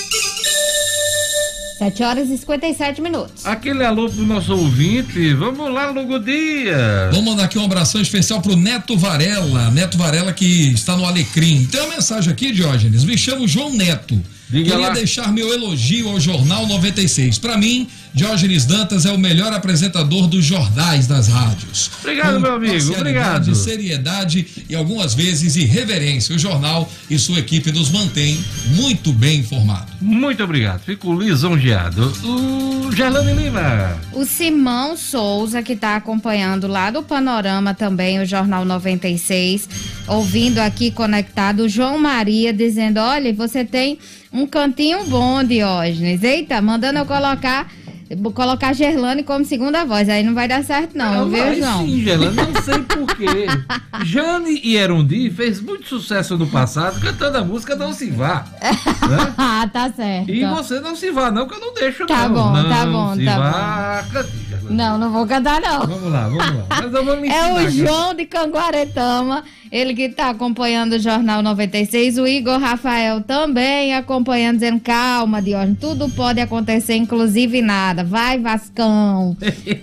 [1.81, 3.47] 7 horas e 57 minutos.
[3.47, 5.33] Aquele alô pro nosso ouvinte.
[5.33, 7.11] Vamos lá, Lugo Dias.
[7.11, 9.71] Vamos mandar aqui um abração especial pro Neto Varela.
[9.71, 11.65] Neto Varela que está no Alecrim.
[11.65, 13.03] Tem uma mensagem aqui, Diógenes.
[13.03, 14.21] Me chamo João Neto.
[14.51, 14.93] Diga Queria lá.
[14.93, 17.39] deixar meu elogio ao Jornal 96.
[17.39, 21.91] Para mim, Diógenes Dantas é o melhor apresentador dos jornais das rádios.
[22.01, 23.55] Obrigado, Com meu amigo, obrigado.
[23.55, 26.35] seriedade e algumas vezes irreverência.
[26.35, 29.95] O jornal e sua equipe nos mantém muito bem informados.
[30.01, 30.81] Muito obrigado.
[30.81, 32.13] Fico lisonjeado.
[32.25, 33.97] O Gerlane Lima.
[34.13, 39.69] O Simão Souza, que está acompanhando lá do Panorama também, o Jornal 96,
[40.09, 43.99] ouvindo aqui conectado, o João Maria dizendo: olha, você tem
[44.33, 46.23] um cantinho bom, Diógenes.
[46.23, 47.71] Eita, mandando eu colocar.
[48.19, 51.85] Vou Colocar Gerlane como segunda voz, aí não vai dar certo, não, viu, vai João?
[51.87, 53.47] Sim, Gerlane, não sei porquê.
[54.05, 58.47] Jane e Erundi fez muito sucesso no passado cantando a música Não Se Vá.
[58.63, 59.35] né?
[59.37, 60.31] ah, tá certo.
[60.31, 62.35] E você não se vá, não, que eu não deixo, Tá não.
[62.35, 64.05] bom, não tá bom, se tá vá.
[64.11, 64.77] Cante, Gerlane.
[64.77, 65.81] Não, não vou cantar, não.
[65.87, 67.35] Vamos lá, vamos lá.
[67.35, 67.71] É o.
[67.71, 72.19] João de Canguaretama, ele que está acompanhando o Jornal 96.
[72.19, 78.03] O Igor Rafael também acompanhando, dizendo: calma, Diógenes, tudo pode acontecer, inclusive nada.
[78.03, 79.37] Vai, Vascão.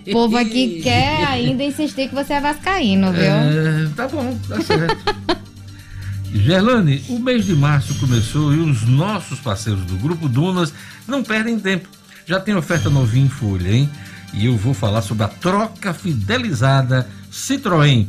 [0.08, 3.24] O povo aqui quer ainda insistir que você é Vascaíno, viu?
[3.24, 4.98] É, tá bom, tá certo.
[6.34, 10.74] Gerlane, o mês de março começou e os nossos parceiros do Grupo Dunas
[11.08, 11.88] não perdem tempo.
[12.26, 13.90] Já tem oferta novinha em folha, hein?
[14.34, 18.08] E eu vou falar sobre a troca fidelizada Citroën.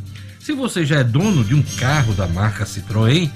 [0.49, 3.29] Se você já é dono de um carro da marca Citroën,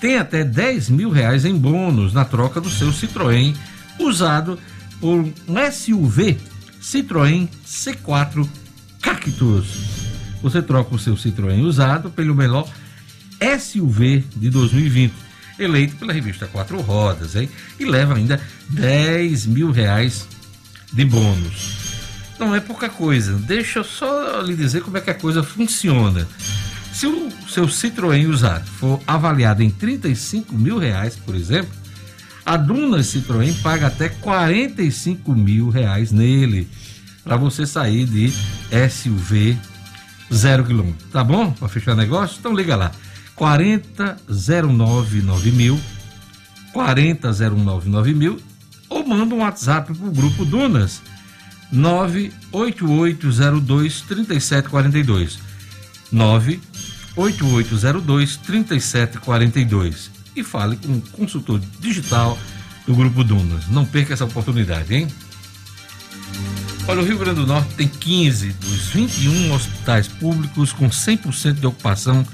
[0.00, 3.54] tem até 10 mil reais em bônus na troca do seu Citroën
[4.00, 4.58] usado
[4.98, 5.32] por um
[5.70, 6.38] SUV
[6.80, 8.48] Citroën C4
[9.02, 9.66] Cactus.
[10.40, 12.66] Você troca o seu Citroën usado pelo melhor
[13.60, 15.12] SUV de 2020,
[15.58, 17.46] eleito pela revista Quatro Rodas, hein?
[17.78, 18.40] E leva ainda
[18.70, 20.26] 10 mil reais
[20.90, 21.83] de bônus.
[22.44, 23.38] Não é pouca coisa.
[23.38, 26.28] Deixa eu só lhe dizer como é que a coisa funciona.
[26.92, 31.72] Se o seu Citroën usado for avaliado em 35 mil reais, por exemplo,
[32.44, 36.68] a Dunas Citroën paga até 45 mil reais nele
[37.24, 38.30] para você sair de
[38.90, 39.56] SUV
[40.32, 41.04] zero quilômetro.
[41.10, 41.50] Tá bom?
[41.52, 42.36] Para fechar negócio?
[42.38, 42.92] Então liga lá.
[43.38, 45.80] 40099000 mil
[46.74, 48.38] 40099000 mil
[48.90, 51.00] ou manda um WhatsApp pro grupo Dunas
[51.74, 55.38] 98802 3742
[56.12, 62.38] 98802 3742 e fale com o consultor digital
[62.86, 63.66] do Grupo Dunas.
[63.68, 65.08] Não perca essa oportunidade, hein?
[66.86, 71.66] Olha, o Rio Grande do Norte tem 15 dos 21 hospitais públicos com 100% de
[71.66, 72.24] ocupação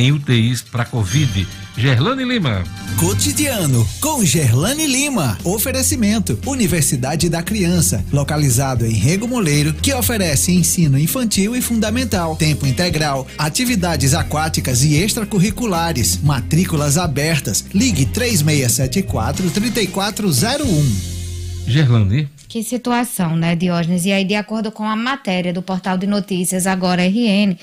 [0.00, 1.46] em UTIs para Covid.
[1.76, 2.64] Gerlane Lima.
[2.98, 5.38] Cotidiano com Gerlane Lima.
[5.44, 12.66] Oferecimento: Universidade da Criança, localizado em Rego Moleiro, que oferece ensino infantil e fundamental, tempo
[12.66, 17.64] integral, atividades aquáticas e extracurriculares, matrículas abertas.
[17.72, 21.20] Ligue 3674 3401.
[21.66, 22.28] Gerlane.
[22.50, 24.04] Que situação, né, Diógenes?
[24.04, 27.56] E aí, de acordo com a matéria do portal de notícias Agora RN,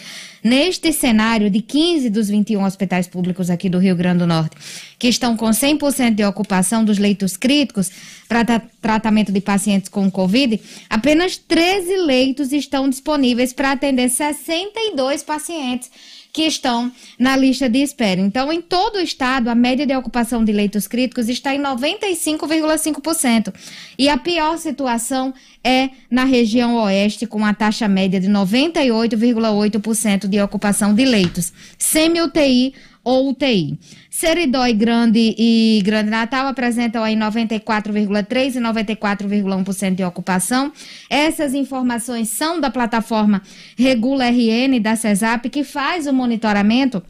[0.44, 4.56] neste cenário de 15 dos 21 hospitais públicos aqui do Rio Grande do Norte,
[4.98, 7.90] que estão com 100% de ocupação dos leitos críticos
[8.28, 10.60] para tra tratamento de pacientes com Covid,
[10.90, 15.92] apenas 13 leitos estão disponíveis para atender 62 pacientes
[16.38, 18.22] que estão na lista de espera.
[18.22, 23.52] Então, em todo o estado, a média de ocupação de leitos críticos está em 95,5%.
[23.98, 25.34] E a pior situação
[25.64, 32.76] é na região oeste, com a taxa média de 98,8% de ocupação de leitos, semi-UTI
[33.08, 33.80] ou UTI.
[34.10, 40.74] Seridói Grande e Grande Natal apresentam aí 94,3% e 94,1% de ocupação.
[41.10, 43.42] Essas informações são da plataforma
[43.78, 47.02] Regula RN da CESAP, que faz o monitoramento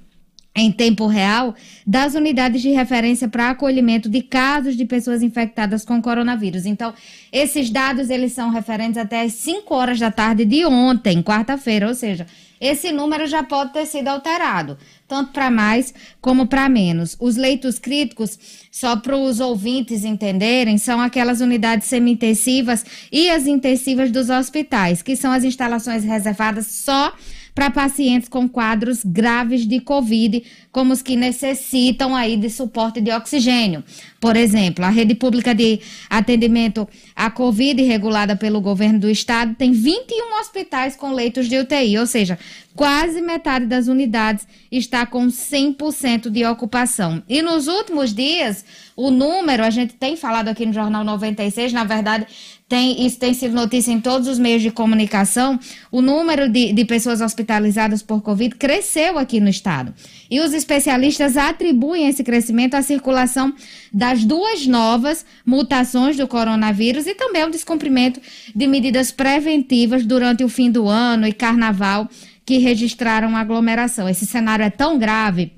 [0.55, 6.01] em tempo real das unidades de referência para acolhimento de casos de pessoas infectadas com
[6.01, 6.65] coronavírus.
[6.65, 6.93] Então,
[7.31, 11.93] esses dados eles são referentes até as 5 horas da tarde de ontem, quarta-feira, ou
[11.93, 12.25] seja,
[12.59, 17.15] esse número já pode ter sido alterado, tanto para mais como para menos.
[17.19, 18.37] Os leitos críticos,
[18.71, 25.15] só para os ouvintes entenderem, são aquelas unidades semi-intensivas e as intensivas dos hospitais, que
[25.15, 27.13] são as instalações reservadas só
[27.57, 30.43] para pacientes com quadros graves de Covid,
[30.77, 33.83] como os que necessitam aí de suporte de oxigênio.
[34.21, 39.71] Por exemplo, a rede pública de atendimento à Covid, regulada pelo governo do estado, tem
[39.71, 42.37] 21 hospitais com leitos de UTI, ou seja,
[42.75, 47.23] quase metade das unidades está com 100% de ocupação.
[47.27, 48.63] E nos últimos dias,
[48.95, 52.27] o número, a gente tem falado aqui no Jornal 96, na verdade,
[52.69, 55.57] tem, isso tem sido notícia em todos os meios de comunicação,
[55.89, 59.93] o número de, de pessoas hospitalizadas por Covid cresceu aqui no estado.
[60.29, 63.53] E os especialistas atribuem esse crescimento à circulação
[63.93, 68.19] das duas novas mutações do coronavírus e também ao descumprimento
[68.53, 72.09] de medidas preventivas durante o fim do ano e carnaval
[72.45, 74.09] que registraram aglomeração.
[74.09, 75.53] Esse cenário é tão grave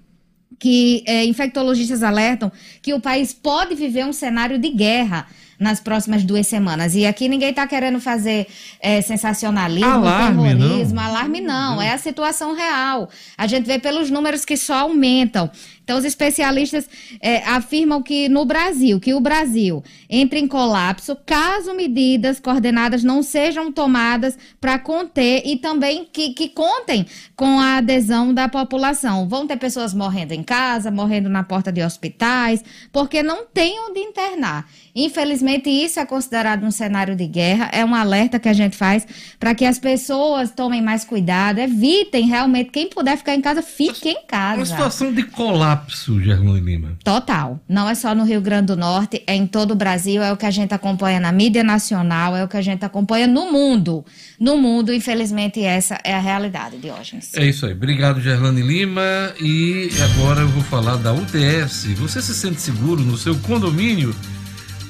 [0.59, 2.51] que é, infectologistas alertam
[2.81, 5.25] que o país pode viver um cenário de guerra
[5.59, 6.95] nas próximas duas semanas.
[6.95, 8.47] E aqui ninguém está querendo fazer
[8.79, 11.03] é, sensacionalismo, alarme, terrorismo, não.
[11.03, 11.81] alarme não.
[11.81, 13.09] É a situação real.
[13.37, 15.51] A gente vê pelos números que só aumentam.
[15.89, 16.87] Então, os especialistas
[17.19, 23.23] é, afirmam que no Brasil, que o Brasil entra em colapso caso medidas coordenadas não
[23.23, 29.27] sejam tomadas para conter e também que, que contem com a adesão da população.
[29.27, 33.99] Vão ter pessoas morrendo em casa, morrendo na porta de hospitais, porque não tem onde
[33.99, 34.67] internar.
[34.95, 37.69] Infelizmente, isso é considerado um cenário de guerra.
[37.71, 39.07] É um alerta que a gente faz
[39.39, 42.71] para que as pessoas tomem mais cuidado, evitem realmente.
[42.71, 44.57] Quem puder ficar em casa, fique em casa.
[44.57, 46.97] Uma situação de colapso, Germano Lima.
[47.03, 47.59] Total.
[47.67, 50.21] Não é só no Rio Grande do Norte, é em todo o Brasil.
[50.21, 53.27] É o que a gente acompanha na mídia nacional, é o que a gente acompanha
[53.27, 54.05] no mundo.
[54.39, 57.33] No mundo, infelizmente, essa é a realidade, Diógenes.
[57.35, 57.73] É isso aí.
[57.73, 59.33] Obrigado, Gerlane Lima.
[59.39, 61.85] E agora eu vou falar da UTS.
[61.97, 64.15] Você se sente seguro no seu condomínio?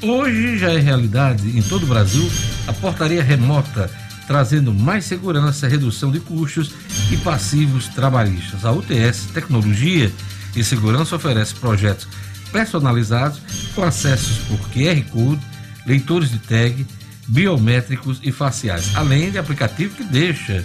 [0.02, 2.26] Hoje já é realidade em todo o Brasil
[2.66, 3.92] a portaria remota,
[4.26, 6.72] trazendo mais segurança, redução de custos
[7.12, 8.64] e passivos trabalhistas.
[8.64, 10.10] A UTS Tecnologia
[10.56, 12.08] e Segurança oferece projetos
[12.52, 13.40] personalizados
[13.76, 15.42] com acessos por QR Code,
[15.86, 16.86] leitores de tag,
[17.28, 20.64] biométricos e faciais, além de aplicativo que deixa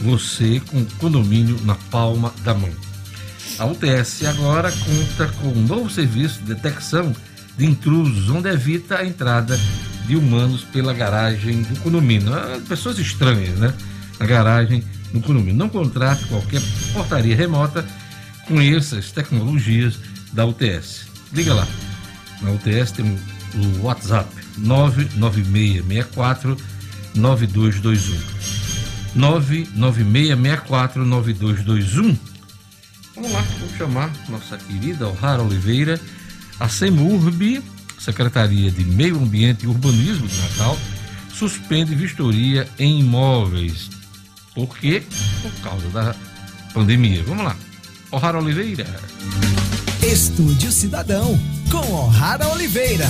[0.00, 2.70] você com o condomínio na palma da mão.
[3.58, 7.14] A UTS agora conta com um novo serviço de detecção
[7.56, 9.58] de intrusos, onde evita a entrada
[10.06, 12.32] de humanos pela garagem do condomínio.
[12.34, 13.72] Ah, pessoas estranhas, né?
[14.18, 15.54] Na garagem do condomínio.
[15.54, 16.62] Não contrate qualquer
[16.92, 17.84] portaria remota,
[18.46, 19.98] conheça as tecnologias
[20.32, 21.06] da UTS.
[21.32, 21.66] Liga lá.
[22.40, 23.18] Na UTS tem
[23.54, 24.28] o WhatsApp
[24.58, 26.56] 99664
[27.14, 28.18] 9221.
[29.14, 32.16] 99664 9221.
[33.14, 36.00] Vamos lá, vou chamar nossa querida O'Hara Oliveira
[36.62, 37.60] a CEMURB,
[37.98, 40.78] Secretaria de Meio Ambiente e Urbanismo de Natal,
[41.34, 43.90] suspende vistoria em imóveis.
[44.54, 45.02] Por quê?
[45.42, 46.14] Por causa da
[46.72, 47.22] pandemia.
[47.24, 47.56] Vamos lá.
[48.12, 48.84] O'Hara Oliveira.
[50.04, 51.34] Estúdio Cidadão,
[51.70, 53.06] com O'Hara Oliveira.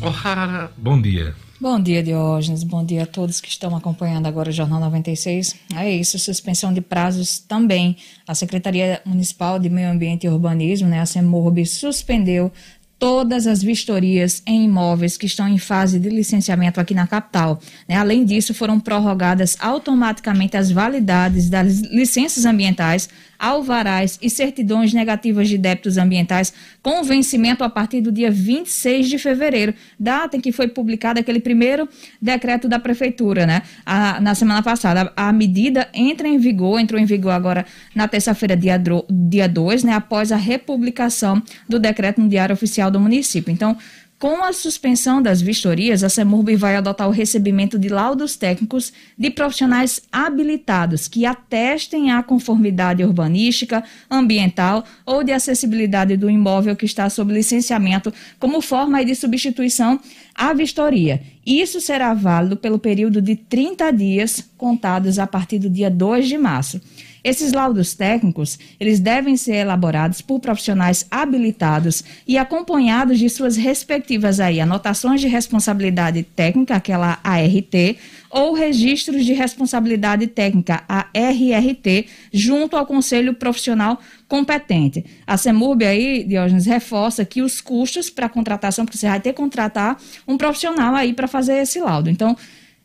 [0.00, 1.34] O'Hara, bom dia.
[1.60, 2.62] Bom dia, Diógenes.
[2.64, 5.56] Bom dia a todos que estão acompanhando agora o Jornal 96.
[5.76, 7.98] É isso, suspensão de prazos também.
[8.26, 12.50] A Secretaria Municipal de Meio Ambiente e Urbanismo, né, a CEMURB, suspendeu
[12.98, 17.60] todas as vistorias em imóveis que estão em fase de licenciamento aqui na capital.
[17.86, 17.96] Né?
[17.96, 23.08] Além disso, foram prorrogadas automaticamente as validades das licenças ambientais
[23.44, 29.18] alvarás e certidões negativas de débitos ambientais com vencimento a partir do dia 26 de
[29.18, 31.86] fevereiro, data em que foi publicado aquele primeiro
[32.20, 33.62] decreto da prefeitura, né?
[33.84, 35.12] A, na semana passada.
[35.14, 38.80] A, a, medida entra em vigor, entrou em vigor agora na terça-feira, dia,
[39.10, 39.92] dia 2, né?
[39.92, 43.52] Após a republicação do decreto no Diário Oficial do município.
[43.52, 43.76] Então,
[44.24, 49.28] com a suspensão das vistorias, a CEMURB vai adotar o recebimento de laudos técnicos de
[49.28, 57.10] profissionais habilitados que atestem a conformidade urbanística, ambiental ou de acessibilidade do imóvel que está
[57.10, 58.10] sob licenciamento
[58.40, 60.00] como forma de substituição
[60.34, 61.20] à vistoria.
[61.44, 66.38] Isso será válido pelo período de 30 dias contados a partir do dia 2 de
[66.38, 66.80] março.
[67.24, 74.40] Esses laudos técnicos, eles devem ser elaborados por profissionais habilitados e acompanhados de suas respectivas
[74.40, 77.96] aí anotações de responsabilidade técnica, aquela ART,
[78.28, 83.98] ou registros de responsabilidade técnica, a RRT, junto ao Conselho Profissional
[84.28, 85.04] competente.
[85.26, 89.36] A CEMURB aí, Diógenes, reforça que os custos para contratação, porque você vai ter que
[89.36, 89.96] contratar
[90.28, 92.10] um profissional aí para fazer esse laudo.
[92.10, 92.36] Então,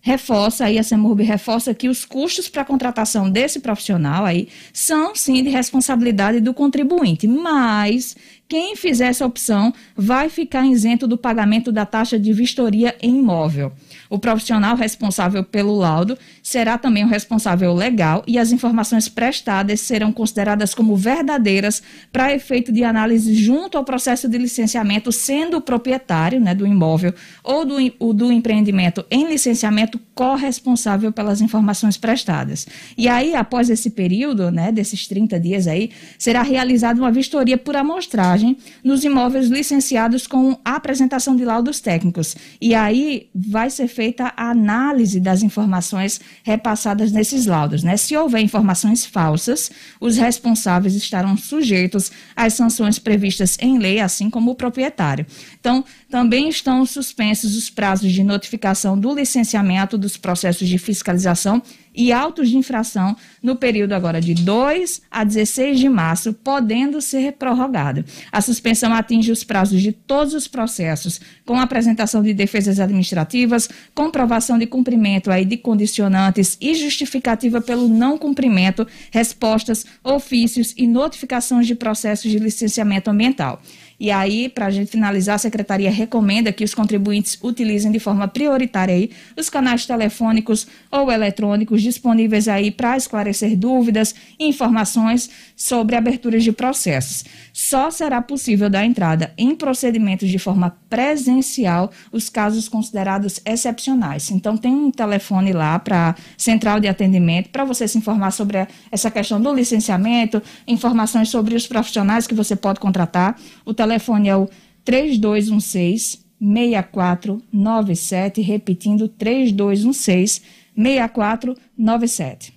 [0.02, 5.14] reforça aí, a CEMURB reforça que os custos para a contratação desse profissional aí são
[5.16, 8.16] sim de responsabilidade do contribuinte, mas
[8.48, 13.72] quem fizer essa opção vai ficar isento do pagamento da taxa de vistoria em imóvel.
[14.10, 16.18] O profissional responsável pelo laudo
[16.50, 21.80] será também o responsável legal e as informações prestadas serão consideradas como verdadeiras
[22.12, 27.14] para efeito de análise junto ao processo de licenciamento, sendo o proprietário né, do imóvel
[27.44, 27.76] ou do,
[28.14, 32.66] do empreendimento em licenciamento corresponsável pelas informações prestadas.
[32.98, 37.76] E aí, após esse período, né, desses 30 dias aí, será realizada uma vistoria por
[37.76, 42.36] amostragem nos imóveis licenciados com a apresentação de laudos técnicos.
[42.60, 47.84] E aí vai ser feita a análise das informações repassadas nesses laudos.
[47.84, 47.98] Né?
[47.98, 54.52] Se houver informações falsas, os responsáveis estarão sujeitos às sanções previstas em lei, assim como
[54.52, 55.26] o proprietário.
[55.60, 61.62] Então, também estão suspensos os prazos de notificação do licenciamento dos processos de fiscalização
[62.00, 67.34] e autos de infração no período agora de 2 a 16 de março, podendo ser
[67.34, 68.06] prorrogado.
[68.32, 74.58] A suspensão atinge os prazos de todos os processos, com apresentação de defesas administrativas, comprovação
[74.58, 81.76] de cumprimento aí de condicionantes e justificativa pelo não cumprimento, respostas, ofícios e notificações de
[81.76, 83.62] processos de licenciamento ambiental.
[84.00, 88.28] E aí, para a gente finalizar, a Secretaria recomenda que os contribuintes utilizem de forma
[88.30, 95.98] prioritária aí os canais telefônicos ou eletrônicos disponíveis aí para esclarecer dúvidas e informações sobre
[95.98, 97.26] aberturas de processos.
[97.52, 104.32] Só será possível dar entrada em procedimentos de forma presencial os casos considerados excepcionais.
[104.32, 109.12] Então, tem um telefone lá para central de atendimento para você se informar sobre essa
[109.12, 113.38] questão do licenciamento, informações sobre os profissionais que você pode contratar.
[113.66, 114.50] O telefone é o
[114.84, 120.42] 3216 6497, repetindo 3216
[120.76, 122.54] 6497.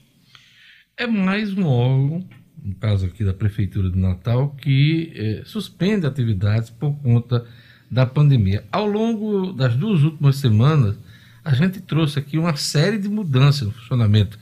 [0.97, 2.27] É mais um órgão
[2.63, 7.45] no caso aqui da Prefeitura de Natal, que eh, suspende atividades por conta
[7.91, 8.65] da pandemia.
[8.71, 10.97] Ao longo das duas últimas semanas,
[11.45, 14.39] a gente trouxe aqui uma série de mudanças no funcionamento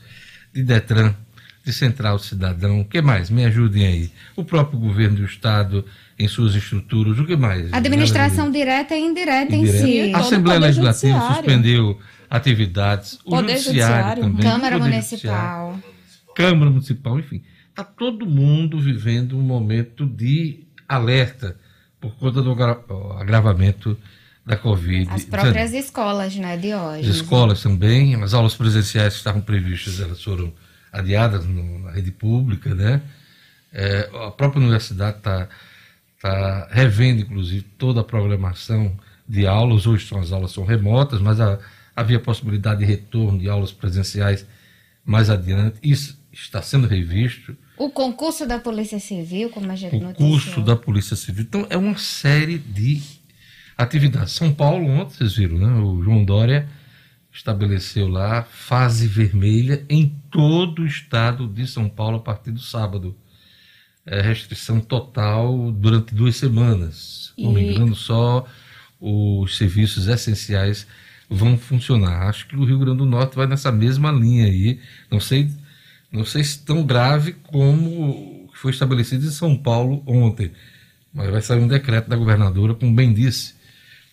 [0.53, 1.15] de Detran,
[1.65, 2.81] de Central Cidadão.
[2.81, 3.29] O que mais?
[3.29, 4.11] Me ajudem aí.
[4.35, 5.83] O próprio governo do Estado
[6.23, 7.71] em suas estruturas, o que mais?
[7.73, 9.87] Administração direta e indireta, indireta.
[9.87, 10.13] em si.
[10.13, 11.99] A Assembleia Legislativa suspendeu
[12.29, 14.43] atividades, o Poder Judiciário, judiciário também.
[14.43, 15.79] Câmara Municipal.
[16.35, 17.41] Câmara Municipal, enfim
[17.71, 21.57] está todo mundo vivendo um momento de alerta
[21.99, 22.51] por conta do
[23.17, 23.97] agravamento
[24.45, 25.09] da Covid.
[25.09, 27.09] As próprias escolas, né, de hoje.
[27.09, 30.51] As escolas também, as aulas presenciais que estavam previstas, elas foram
[30.91, 33.01] adiadas na rede pública, né?
[33.73, 35.47] É, a própria universidade está
[36.21, 38.95] tá revendo, inclusive, toda a programação
[39.27, 39.87] de aulas.
[39.87, 41.59] Hoje são, as aulas são remotas, mas a,
[41.95, 44.45] havia possibilidade de retorno de aulas presenciais
[45.03, 45.77] mais adiante.
[45.81, 47.57] Isso está sendo revisto.
[47.77, 51.43] O concurso da Polícia Civil, como a gente O concurso da Polícia Civil.
[51.43, 53.01] Então, é uma série de
[53.77, 54.33] atividades.
[54.33, 55.81] São Paulo, ontem, vocês viram, né?
[55.81, 56.69] O João Dória
[57.33, 63.15] estabeleceu lá fase vermelha em todo o estado de São Paulo a partir do sábado.
[64.05, 67.33] É restrição total durante duas semanas.
[67.37, 67.43] E...
[67.43, 68.45] Não me engano, só
[68.99, 70.87] os serviços essenciais
[71.29, 72.27] vão funcionar.
[72.27, 74.79] Acho que o Rio Grande do Norte vai nessa mesma linha aí.
[75.09, 75.49] Não sei
[76.11, 80.51] não sei se tão grave como foi estabelecido em São Paulo ontem,
[81.13, 83.55] mas vai sair um decreto da governadora, como bem disse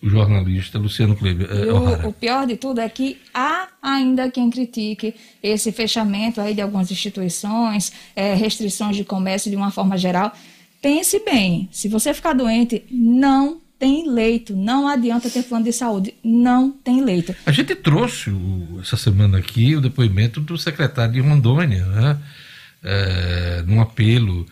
[0.01, 1.49] o jornalista Luciano Kleber.
[1.51, 6.53] Eh, o, o, pior de tudo é que há ainda quem critique esse fechamento aí
[6.53, 10.33] de algumas instituições, é, restrições de comércio de uma forma geral.
[10.81, 14.55] Pense bem, se você ficar doente, não tem leito.
[14.55, 16.13] Não adianta ter plano de saúde.
[16.23, 17.33] Não tem leito.
[17.45, 22.17] A gente trouxe o, essa semana aqui o depoimento do secretário de Rondônia, né?
[22.83, 24.45] É, num apelo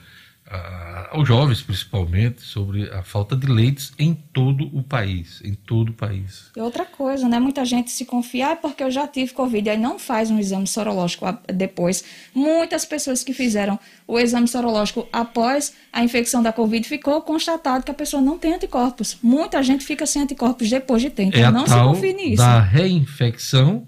[0.50, 5.42] a, aos jovens, principalmente, sobre a falta de leitos em todo o país.
[5.44, 6.52] Em todo o país.
[6.56, 7.40] E outra coisa, né?
[7.40, 10.68] Muita gente se confia, ah, porque eu já tive Covid, aí não faz um exame
[10.68, 12.04] sorológico depois.
[12.34, 13.78] Muitas pessoas que fizeram
[14.08, 18.54] o exame sorológico após a infecção da Covid ficou constatado que a pessoa não tem
[18.54, 19.18] anticorpos.
[19.22, 21.24] Muita gente fica sem anticorpos depois de ter.
[21.24, 22.38] Então é não se confie nisso.
[22.38, 23.86] Da reinfecção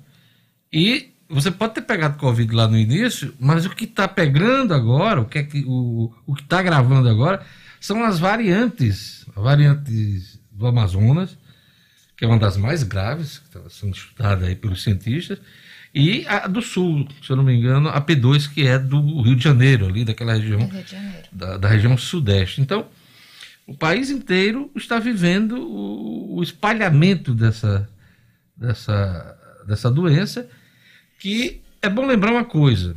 [0.71, 5.21] e você pode ter pegado Covid lá no início, mas o que está pegando agora,
[5.21, 7.45] o que é que o, o que está gravando agora,
[7.79, 11.37] são as variantes, variantes do Amazonas,
[12.17, 15.39] que é uma das mais graves, que está sendo estudada aí pelos cientistas,
[15.93, 19.35] e a do Sul, se eu não me engano, a P2, que é do Rio
[19.35, 20.69] de Janeiro, ali daquela região,
[21.31, 22.61] da, da, região sudeste.
[22.61, 22.87] Então,
[23.65, 27.89] o país inteiro está vivendo o, o espalhamento dessa,
[28.55, 30.47] dessa, dessa doença,
[31.19, 32.95] que é bom lembrar uma coisa,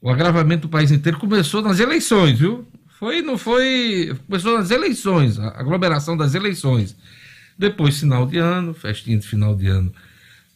[0.00, 2.66] o agravamento do país inteiro começou nas eleições, viu?
[2.98, 4.16] Foi, não foi.
[4.26, 6.96] Começou nas eleições, a aglomeração das eleições.
[7.58, 9.92] Depois, final de ano, festinha de final de ano,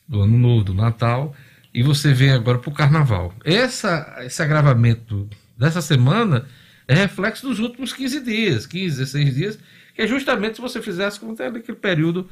[0.08, 1.34] do ano novo, do Natal,
[1.72, 3.34] e você vem agora para o carnaval.
[3.44, 5.28] Essa, esse agravamento
[5.58, 6.46] dessa semana
[6.86, 9.58] é reflexo dos últimos 15 dias, 15, 16 dias,
[9.94, 12.28] que é justamente se você fizesse como naquele período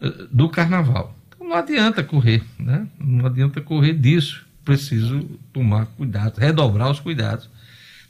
[0.00, 1.16] uh, do carnaval.
[1.42, 2.86] Não adianta correr, né?
[2.98, 4.46] Não adianta correr disso.
[4.64, 5.20] Preciso
[5.52, 7.50] tomar cuidado, redobrar os cuidados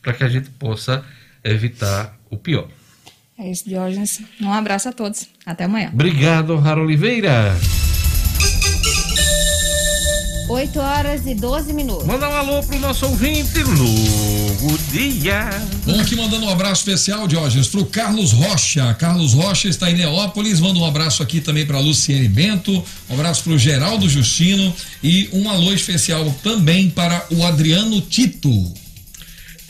[0.03, 1.05] para que a gente possa
[1.43, 2.69] evitar o pior.
[3.39, 4.23] É isso, Diógenes.
[4.41, 5.29] Um abraço a todos.
[5.47, 5.91] Até amanhã.
[5.93, 7.55] Obrigado, Rara Oliveira.
[10.53, 12.05] 8 horas e 12 minutos.
[12.07, 15.49] Manda um alô pro nosso ouvinte, Lugo Dia.
[15.87, 18.93] Bom, aqui mandando um abraço especial, Diógenes, pro Carlos Rocha.
[18.95, 20.61] Carlos Rocha está em Neópolis.
[20.61, 22.85] Manda um abraço aqui também pra Luciene Bento.
[23.09, 24.75] Um abraço pro Geraldo Justino.
[25.03, 28.82] E um alô especial também para o Adriano Tito.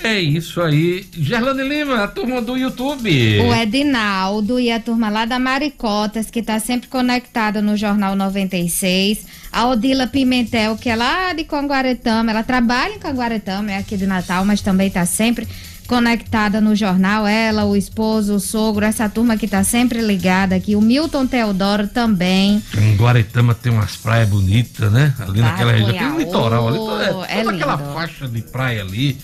[0.04, 1.06] É isso aí.
[1.12, 3.40] Gerlane Lima, a turma do YouTube.
[3.40, 9.24] O Edinaldo e a turma lá da Maricotas, que está sempre conectada no Jornal 96.
[9.52, 12.32] A Odila Pimentel, que é lá de Conguaretama.
[12.32, 15.46] Ela trabalha em Conguaretama, é aqui de Natal, mas também está sempre
[15.86, 17.26] conectada no jornal.
[17.26, 20.74] Ela, o esposo, o sogro, essa turma que está sempre ligada aqui.
[20.74, 22.60] O Milton Teodoro também.
[22.76, 25.14] Em Guaretama tem umas praias bonitas, né?
[25.20, 25.92] Ali naquela região.
[25.92, 26.78] Tem um litoral ali.
[26.78, 29.16] Toda, é, toda aquela faixa de praia ali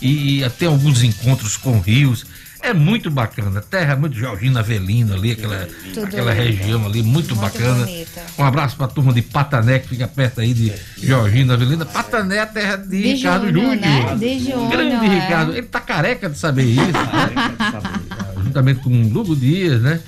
[0.00, 2.24] e, até alguns encontros com rios.
[2.60, 3.60] É muito bacana.
[3.60, 5.68] Terra muito Georgina Avelino ali, aquela,
[6.04, 7.86] aquela região ali, muito, muito bacana.
[7.86, 8.22] Bonita.
[8.36, 11.86] Um abraço para a turma de Patané, que fica perto aí de Georgina Avelino.
[11.86, 13.76] Patané é a terra de, de Ricardo Júnior.
[13.76, 14.16] Né?
[14.18, 14.70] De Júnior.
[14.70, 15.20] Grande é.
[15.20, 15.52] Ricardo.
[15.52, 16.82] Ele tá careca de saber isso.
[18.42, 20.00] Juntamente com o Lugo Dias, né?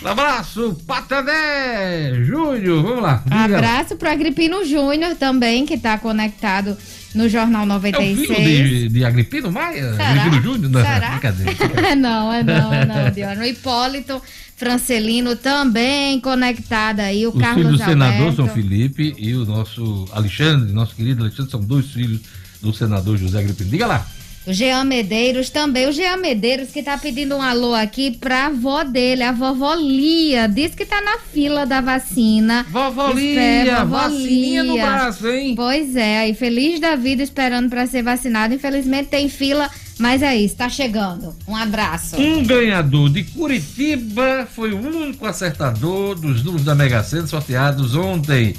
[0.00, 2.84] Um abraço, Patané Júnior.
[2.84, 3.24] Vamos lá.
[3.28, 6.76] Abraço para Agripino Júnior também, que está conectado
[7.16, 8.18] no Jornal 96.
[8.18, 9.92] É o filho de, de Agripino Maia?
[9.92, 10.10] Será?
[10.10, 10.70] Agripino Júnior?
[10.70, 11.10] Não, Será?
[11.16, 11.96] Brincadeira.
[11.96, 13.42] não, é não, é não.
[13.42, 14.22] O Hipólito
[14.56, 20.06] Francelino também conectado aí, o Os Carlos filhos do senador São Felipe e o nosso
[20.12, 22.20] Alexandre, nosso querido Alexandre, são dois filhos
[22.62, 23.70] do senador José Agripino.
[23.70, 24.06] Diga lá.
[24.46, 25.88] O Jean Medeiros também.
[25.88, 30.46] O Jean Medeiros que tá pedindo um alô aqui pra avó dele, a vovó Lia.
[30.46, 32.64] Diz que tá na fila da vacina.
[32.70, 34.72] Vovó Lia, vovó vacininha Lia.
[34.72, 35.54] no braço, hein?
[35.56, 38.54] Pois é, aí feliz da vida esperando para ser vacinado.
[38.54, 39.68] Infelizmente tem fila,
[39.98, 41.34] mas é isso, tá chegando.
[41.48, 42.16] Um abraço.
[42.16, 48.54] Um ganhador de Curitiba foi o único acertador dos números da Mega Sena sorteados ontem.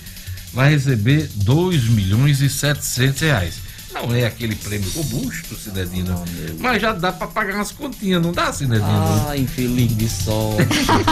[0.52, 3.67] Vai receber 2 milhões e 700 reais.
[4.04, 6.24] Não é aquele prêmio robusto, Cinedino, oh,
[6.60, 9.26] mas já dá para pagar umas continhas, não dá, Cinedino?
[9.28, 10.64] Ah, infeliz de sorte.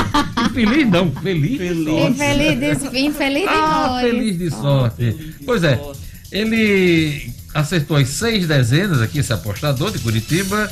[0.50, 2.14] infeliz não, feliz, feliz de sorte.
[2.14, 5.16] Infeliz de, infeliz de ah, feliz de sorte.
[5.18, 5.80] Ah, pois é,
[6.32, 10.72] ele acertou as seis dezenas aqui, esse apostador de Curitiba,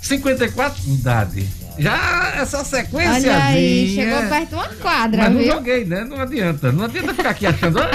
[0.01, 1.47] 54 idade.
[1.77, 3.13] Já essa sequência.
[3.13, 5.23] Olha aí, chegou perto de uma quadra.
[5.23, 5.51] Mas não viu?
[5.53, 6.03] joguei, né?
[6.03, 6.71] Não adianta.
[6.71, 7.87] Não adianta ficar aqui achando, ah,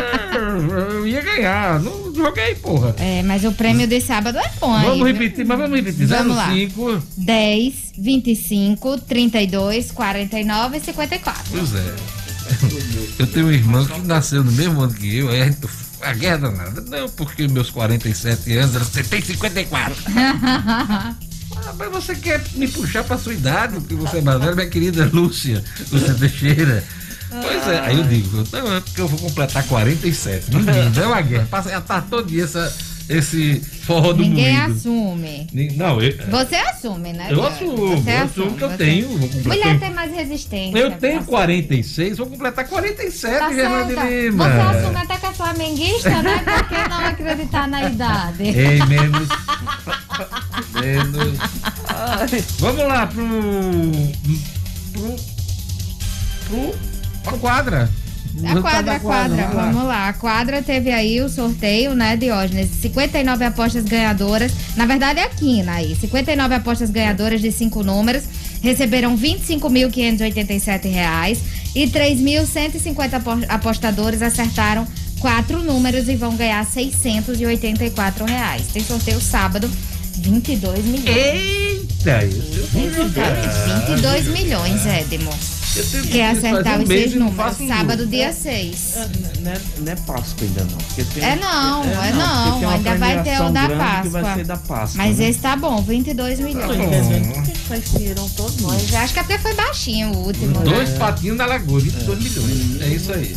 [0.92, 1.80] eu ia ganhar.
[1.80, 2.94] Não joguei, porra.
[2.98, 4.80] É, mas o prêmio de sábado é bom.
[4.80, 6.06] Vamos aí, repetir, mas vamos repetir.
[6.06, 6.82] Vamos 05.
[6.88, 7.02] Lá.
[7.18, 11.44] 10, 25, 32, 49 e 54.
[11.50, 11.94] Pois é.
[13.18, 15.58] Eu tenho um irmão que nasceu no mesmo ano que eu, aí a gente
[16.00, 16.80] a guerra danada.
[16.82, 19.96] Não, porque meus 47 anos, você tem 54.
[21.64, 24.68] Ah, mas você quer me puxar pra sua idade, porque você é mais velha, minha
[24.68, 26.84] querida Lúcia, Lúcia Teixeira.
[27.30, 30.54] Pois é, aí eu digo, não, é porque eu vou completar 47.
[30.54, 31.46] Menino, é uma guerra.
[31.50, 32.72] Passa a tarde todo dia essa,
[33.08, 34.72] esse forró do Ninguém moído.
[34.72, 35.46] assume.
[35.76, 37.28] Não, eu, Você assume, né?
[37.30, 38.76] Eu assumo, você eu assumo que eu você...
[38.76, 39.08] tenho.
[39.44, 40.78] Mulher tem mais resistência.
[40.78, 44.44] Eu tenho 46, vou completar 47, tá de Lima.
[44.48, 46.38] Você assume até que é flamenguista, né?
[46.38, 48.42] Por que não acreditar na idade?
[48.48, 49.28] Ei, menos.
[50.74, 51.38] menos.
[52.58, 53.24] Vamos lá pro.
[54.92, 55.16] pro.
[56.48, 56.95] pro.
[57.26, 57.90] A quadra.
[58.44, 60.08] A quadra, a quadra, vamos lá.
[60.08, 62.68] A quadra teve aí o sorteio, né, Diógenes?
[62.82, 64.52] 59 apostas ganhadoras.
[64.76, 65.96] Na verdade, é a quina aí.
[65.96, 68.24] 59 apostas ganhadoras de cinco números.
[68.60, 71.38] Receberam R$ 25.587
[71.74, 74.86] e 3.150 apostadores acertaram
[75.18, 78.66] quatro números e vão ganhar 684 reais.
[78.72, 79.68] Tem sorteio sábado,
[80.18, 81.16] 22 milhões.
[81.16, 82.68] Eita, isso.
[82.72, 85.32] 22 milhões, Edmo.
[86.10, 87.56] Quer acertar os seis números?
[87.68, 88.94] Sábado, dia 6.
[89.40, 90.78] Não é, não é Páscoa ainda não.
[90.78, 92.52] porque tem- É não, é, porque não.
[92.58, 94.02] tem uma Ainda vai ter o da Páscoa.
[94.02, 94.96] Que vai ser da Páscoa.
[94.96, 95.28] Mas né?
[95.28, 97.58] esse tá bom, 22 milhões.
[97.68, 98.72] Faz dinheirão todo mundo.
[98.72, 100.52] Mas acho que até foi baixinho o último.
[100.60, 100.98] Dois né?
[100.98, 102.82] patinhos na lagoa, 22 milhões.
[102.82, 103.36] É isso aí.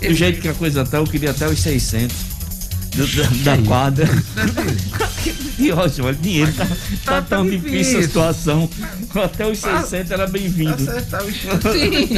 [0.00, 2.31] Do jeito que a coisa tá, eu queria até os 600
[2.94, 4.08] do- da, da quadra.
[5.58, 6.66] e ótimo, o dinheiro tá,
[7.04, 8.02] tá, tão difícil a difícil.
[8.02, 8.70] situação.
[9.14, 10.74] Até os 600 era bem-vindo.
[10.74, 11.34] Acertar os
[11.72, 12.14] Sim,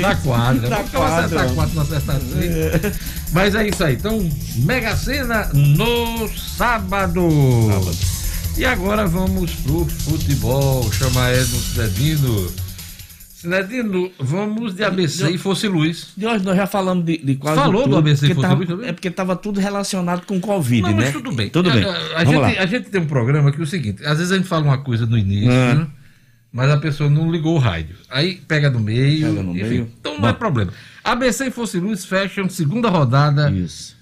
[0.00, 0.68] na, na quadra.
[0.68, 1.54] Na Vamos acertar quadra.
[1.54, 2.98] quatro, não acertar seis.
[3.32, 3.94] Mas é isso aí.
[3.94, 7.28] Então, Mega Sena no sábado.
[8.56, 10.90] E agora vamos pro futebol.
[10.92, 12.50] Chama Edson Cidadino.
[13.40, 16.08] Cidadino, vamos de ABC e Fosse Luz.
[16.16, 18.58] De hoje nós já falamos de, de quase Falou tudo, do ABC porque Fosse tava-
[18.58, 18.88] Luz também?
[18.88, 20.96] É porque estava tudo relacionado com Covid, Não, né?
[21.04, 21.48] mas tudo bem.
[21.48, 21.84] Tudo bem.
[21.84, 22.48] A, a- a Vamos lá.
[22.48, 24.64] gente, a gente tem um programa que é o seguinte: às vezes a gente fala
[24.64, 25.74] uma coisa no início, É.
[25.74, 25.86] né?
[26.52, 27.94] mas a pessoa não ligou o rádio.
[28.10, 29.28] Aí pega no meio.
[29.28, 29.68] Pega no enfim.
[29.68, 29.90] meio.
[30.00, 30.72] Então não é problema.
[31.04, 33.52] ABC e Fosse Luz fecham segunda rodada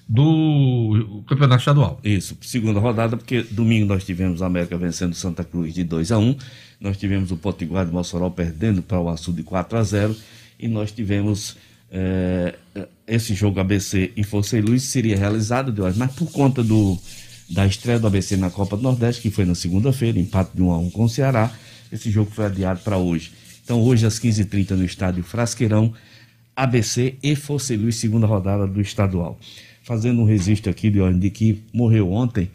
[0.09, 1.99] do Campeonato Estadual.
[2.03, 6.17] Isso, segunda rodada, porque domingo nós tivemos a América vencendo Santa Cruz de 2 a
[6.17, 6.35] 1
[6.79, 10.15] nós tivemos o Potiguar de Mossoró perdendo para o Açu de 4 a 0
[10.59, 11.57] e nós tivemos
[11.91, 12.55] eh,
[13.07, 16.97] esse jogo ABC em Força e Luz seria realizado, Deus, mas por conta do,
[17.49, 20.71] da estreia do ABC na Copa do Nordeste, que foi na segunda-feira, empate de 1
[20.71, 21.51] a 1 com o Ceará,
[21.91, 23.31] esse jogo foi adiado para hoje.
[23.63, 25.93] Então hoje às 15h30 no estádio Frasqueirão,
[26.55, 29.39] ABC e Força e Luz, segunda rodada do estadual.
[29.83, 32.49] Fazendo um registro aqui de ordem de que morreu ontem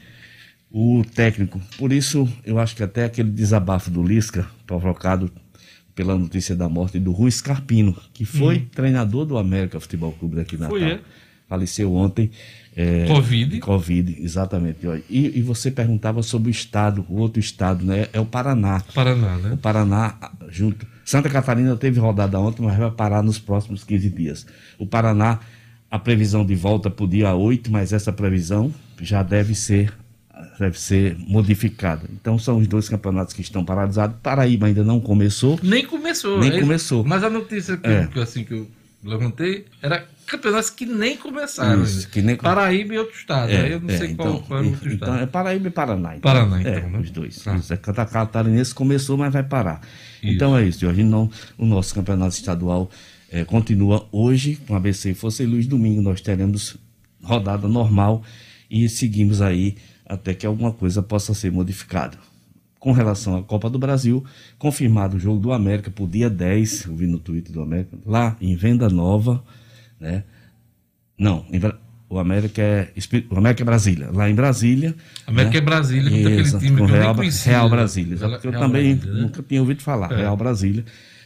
[0.72, 1.60] o técnico.
[1.78, 5.30] Por isso, eu acho que até aquele desabafo do Lisca, provocado
[5.94, 8.66] pela notícia da morte do Rui Scarpino, que foi Hum.
[8.74, 11.00] treinador do América Futebol Clube daqui na Foi, é?
[11.46, 12.30] Faleceu ontem.
[12.74, 13.60] é, Covid.
[13.60, 14.78] Covid, exatamente.
[15.10, 18.06] E, e você perguntava sobre o estado, o outro estado, né?
[18.10, 18.80] É o Paraná.
[18.94, 19.52] Paraná, né?
[19.52, 20.14] O Paraná,
[20.48, 20.86] junto.
[21.04, 24.46] Santa Catarina teve rodada ontem, mas vai parar nos próximos 15 dias.
[24.78, 25.40] O Paraná,
[25.90, 28.72] a previsão de volta para o dia 8, mas essa previsão
[29.02, 29.92] já deve ser
[30.58, 32.02] deve ser modificada.
[32.12, 34.16] Então são os dois campeonatos que estão paralisados.
[34.22, 35.58] Paraíba ainda não começou.
[35.62, 36.38] Nem começou.
[36.38, 36.60] Nem é isso.
[36.62, 37.04] começou.
[37.04, 38.06] Mas a notícia que, É.
[38.06, 38.68] que, assim, que eu
[39.04, 41.82] levantei era campeonatos que nem começaram.
[41.82, 43.50] Isso, que nem- Paraíba e outro estado.
[43.50, 45.22] É, eu não é, sei qual, então, qual é o outro então estado.
[45.22, 46.16] é Paraíba e Paraná.
[46.16, 46.20] Então.
[46.32, 46.98] Paraná, então, né?
[47.00, 47.36] os dois.
[47.42, 47.56] Tá.
[47.56, 49.80] Isso, é Cata- Catarinense começou, mas vai parar.
[50.22, 51.02] Então é isso, Jorge.
[51.02, 52.88] Não, o nosso campeonato estadual
[53.46, 55.66] continua hoje com ABC e Força e Luz.
[55.66, 56.76] Domingo nós teremos
[57.22, 58.22] rodada normal
[58.70, 59.76] e seguimos aí
[60.06, 62.18] até que alguma coisa possa ser modificada.
[62.78, 64.24] Com relação à Copa do Brasil,
[64.58, 67.96] confirmado o jogo do América para o dia 10, eu vi no Twitter do América,
[68.04, 69.42] lá em Venda Nova,
[70.00, 70.24] né?
[71.16, 71.60] Não, em
[72.12, 72.92] o América é
[73.30, 74.10] o América é Brasília.
[74.12, 74.94] Lá em Brasília.
[75.26, 77.52] América é Brasília, com aquele Exato, time com que eu nem Real, conhecia.
[77.52, 78.18] Real Brasília.
[78.18, 79.22] Real- eu Real também Brasília, né?
[79.22, 80.12] nunca tinha ouvido falar.
[80.12, 80.16] É.
[80.16, 80.84] Real Brasília.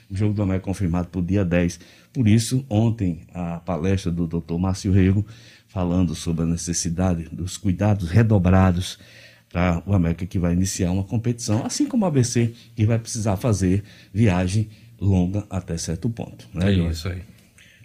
[0.08, 1.80] O jogo do América confirmado para o dia 10.
[2.12, 4.54] Por isso, ontem, a palestra do Dr.
[4.60, 5.26] Márcio Rego,
[5.76, 8.98] falando sobre a necessidade dos cuidados redobrados
[9.52, 13.36] para o América que vai iniciar uma competição, assim como o ABC, que vai precisar
[13.36, 16.46] fazer viagem longa até certo ponto.
[16.54, 16.92] Né, É Jorge?
[16.94, 17.20] isso aí.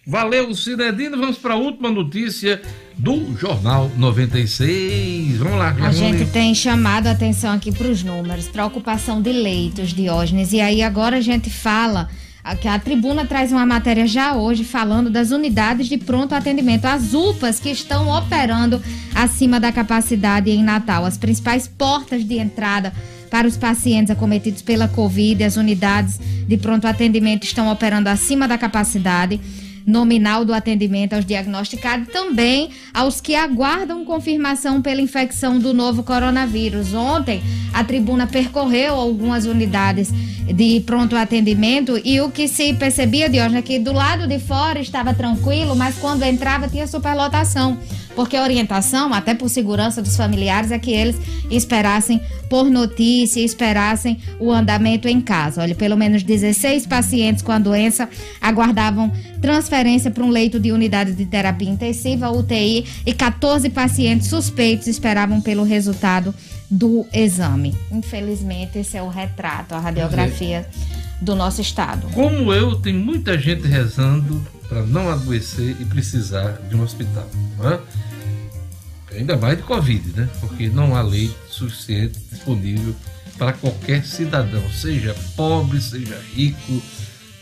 [0.08, 1.18] Valeu, Cidadino.
[1.18, 2.62] Vamos para a última notícia
[2.98, 5.36] do Jornal 96.
[5.38, 6.18] Vamos lá, A Germani.
[6.20, 10.54] gente tem chamado a atenção aqui para os números, para a ocupação de leitos, Diógenes.
[10.54, 12.10] E aí agora a gente fala
[12.44, 17.14] a- a tribuna traz uma matéria já hoje falando das unidades de pronto atendimento, as
[17.14, 18.82] UPAs que estão operando
[19.14, 22.92] acima da capacidade em Natal, as principais portas de entrada
[23.30, 28.58] para os pacientes acometidos pela Covid, as unidades de pronto atendimento estão operando acima da
[28.58, 29.40] capacidade
[29.86, 36.94] nominal do atendimento aos diagnosticados, também aos que aguardam confirmação pela infecção do novo coronavírus.
[36.94, 37.42] Ontem,
[37.74, 40.12] a tribuna percorreu algumas unidades
[40.54, 44.40] de pronto atendimento e o que se percebia de hoje é que do lado de
[44.40, 47.78] fora estava tranquilo, mas quando entrava tinha superlotação.
[48.16, 51.16] Porque a orientação, até por segurança dos familiares, é que eles
[51.50, 55.62] esperassem por notícia, esperassem o andamento em casa.
[55.62, 58.10] Olha, pelo menos 16 pacientes com a doença
[58.42, 59.12] aguardavam
[59.42, 65.42] transferência para um leito de unidade de terapia intensiva, UTI, e 14 pacientes suspeitos esperavam
[65.42, 66.34] pelo resultado
[66.70, 67.76] do exame.
[67.92, 70.66] Infelizmente, esse é o retrato, a radiografia
[71.22, 72.08] do nosso estado.
[72.14, 77.30] Como eu, tem muita gente rezando para não adoecer e precisar de um hospital.
[77.62, 79.18] É?
[79.18, 80.30] Ainda mais de Covid, né?
[80.40, 82.96] Porque não há leite suficiente disponível
[83.38, 86.82] para qualquer cidadão, seja pobre, seja rico,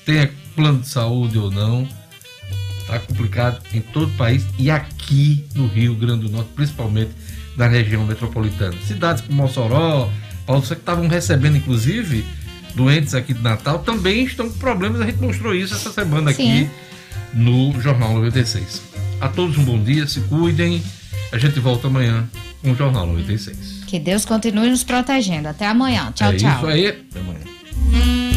[0.03, 1.88] tenha plano de saúde ou não.
[2.80, 7.11] Está complicado em todo o país e aqui no Rio Grande do Norte, principalmente
[7.56, 8.76] na região metropolitana.
[8.88, 10.11] Cidades como Mossoró,
[10.47, 12.26] Paulo, que estavam recebendo, inclusive,
[12.73, 15.01] doentes aqui de Natal, também estão com problemas.
[15.01, 16.64] A gente mostrou isso essa semana Sim.
[16.64, 16.89] aqui
[17.34, 18.81] no Jornal 96.
[19.22, 20.81] A todos um bom dia, se cuidem.
[21.31, 22.27] A gente volta amanhã
[22.61, 23.84] com o Jornal 96.
[23.85, 25.47] Que Deus continue nos protegendo.
[25.47, 26.11] Até amanhã.
[26.14, 26.57] Tchau, é tchau.
[26.57, 26.88] isso aí.
[26.88, 28.28] Até amanhã.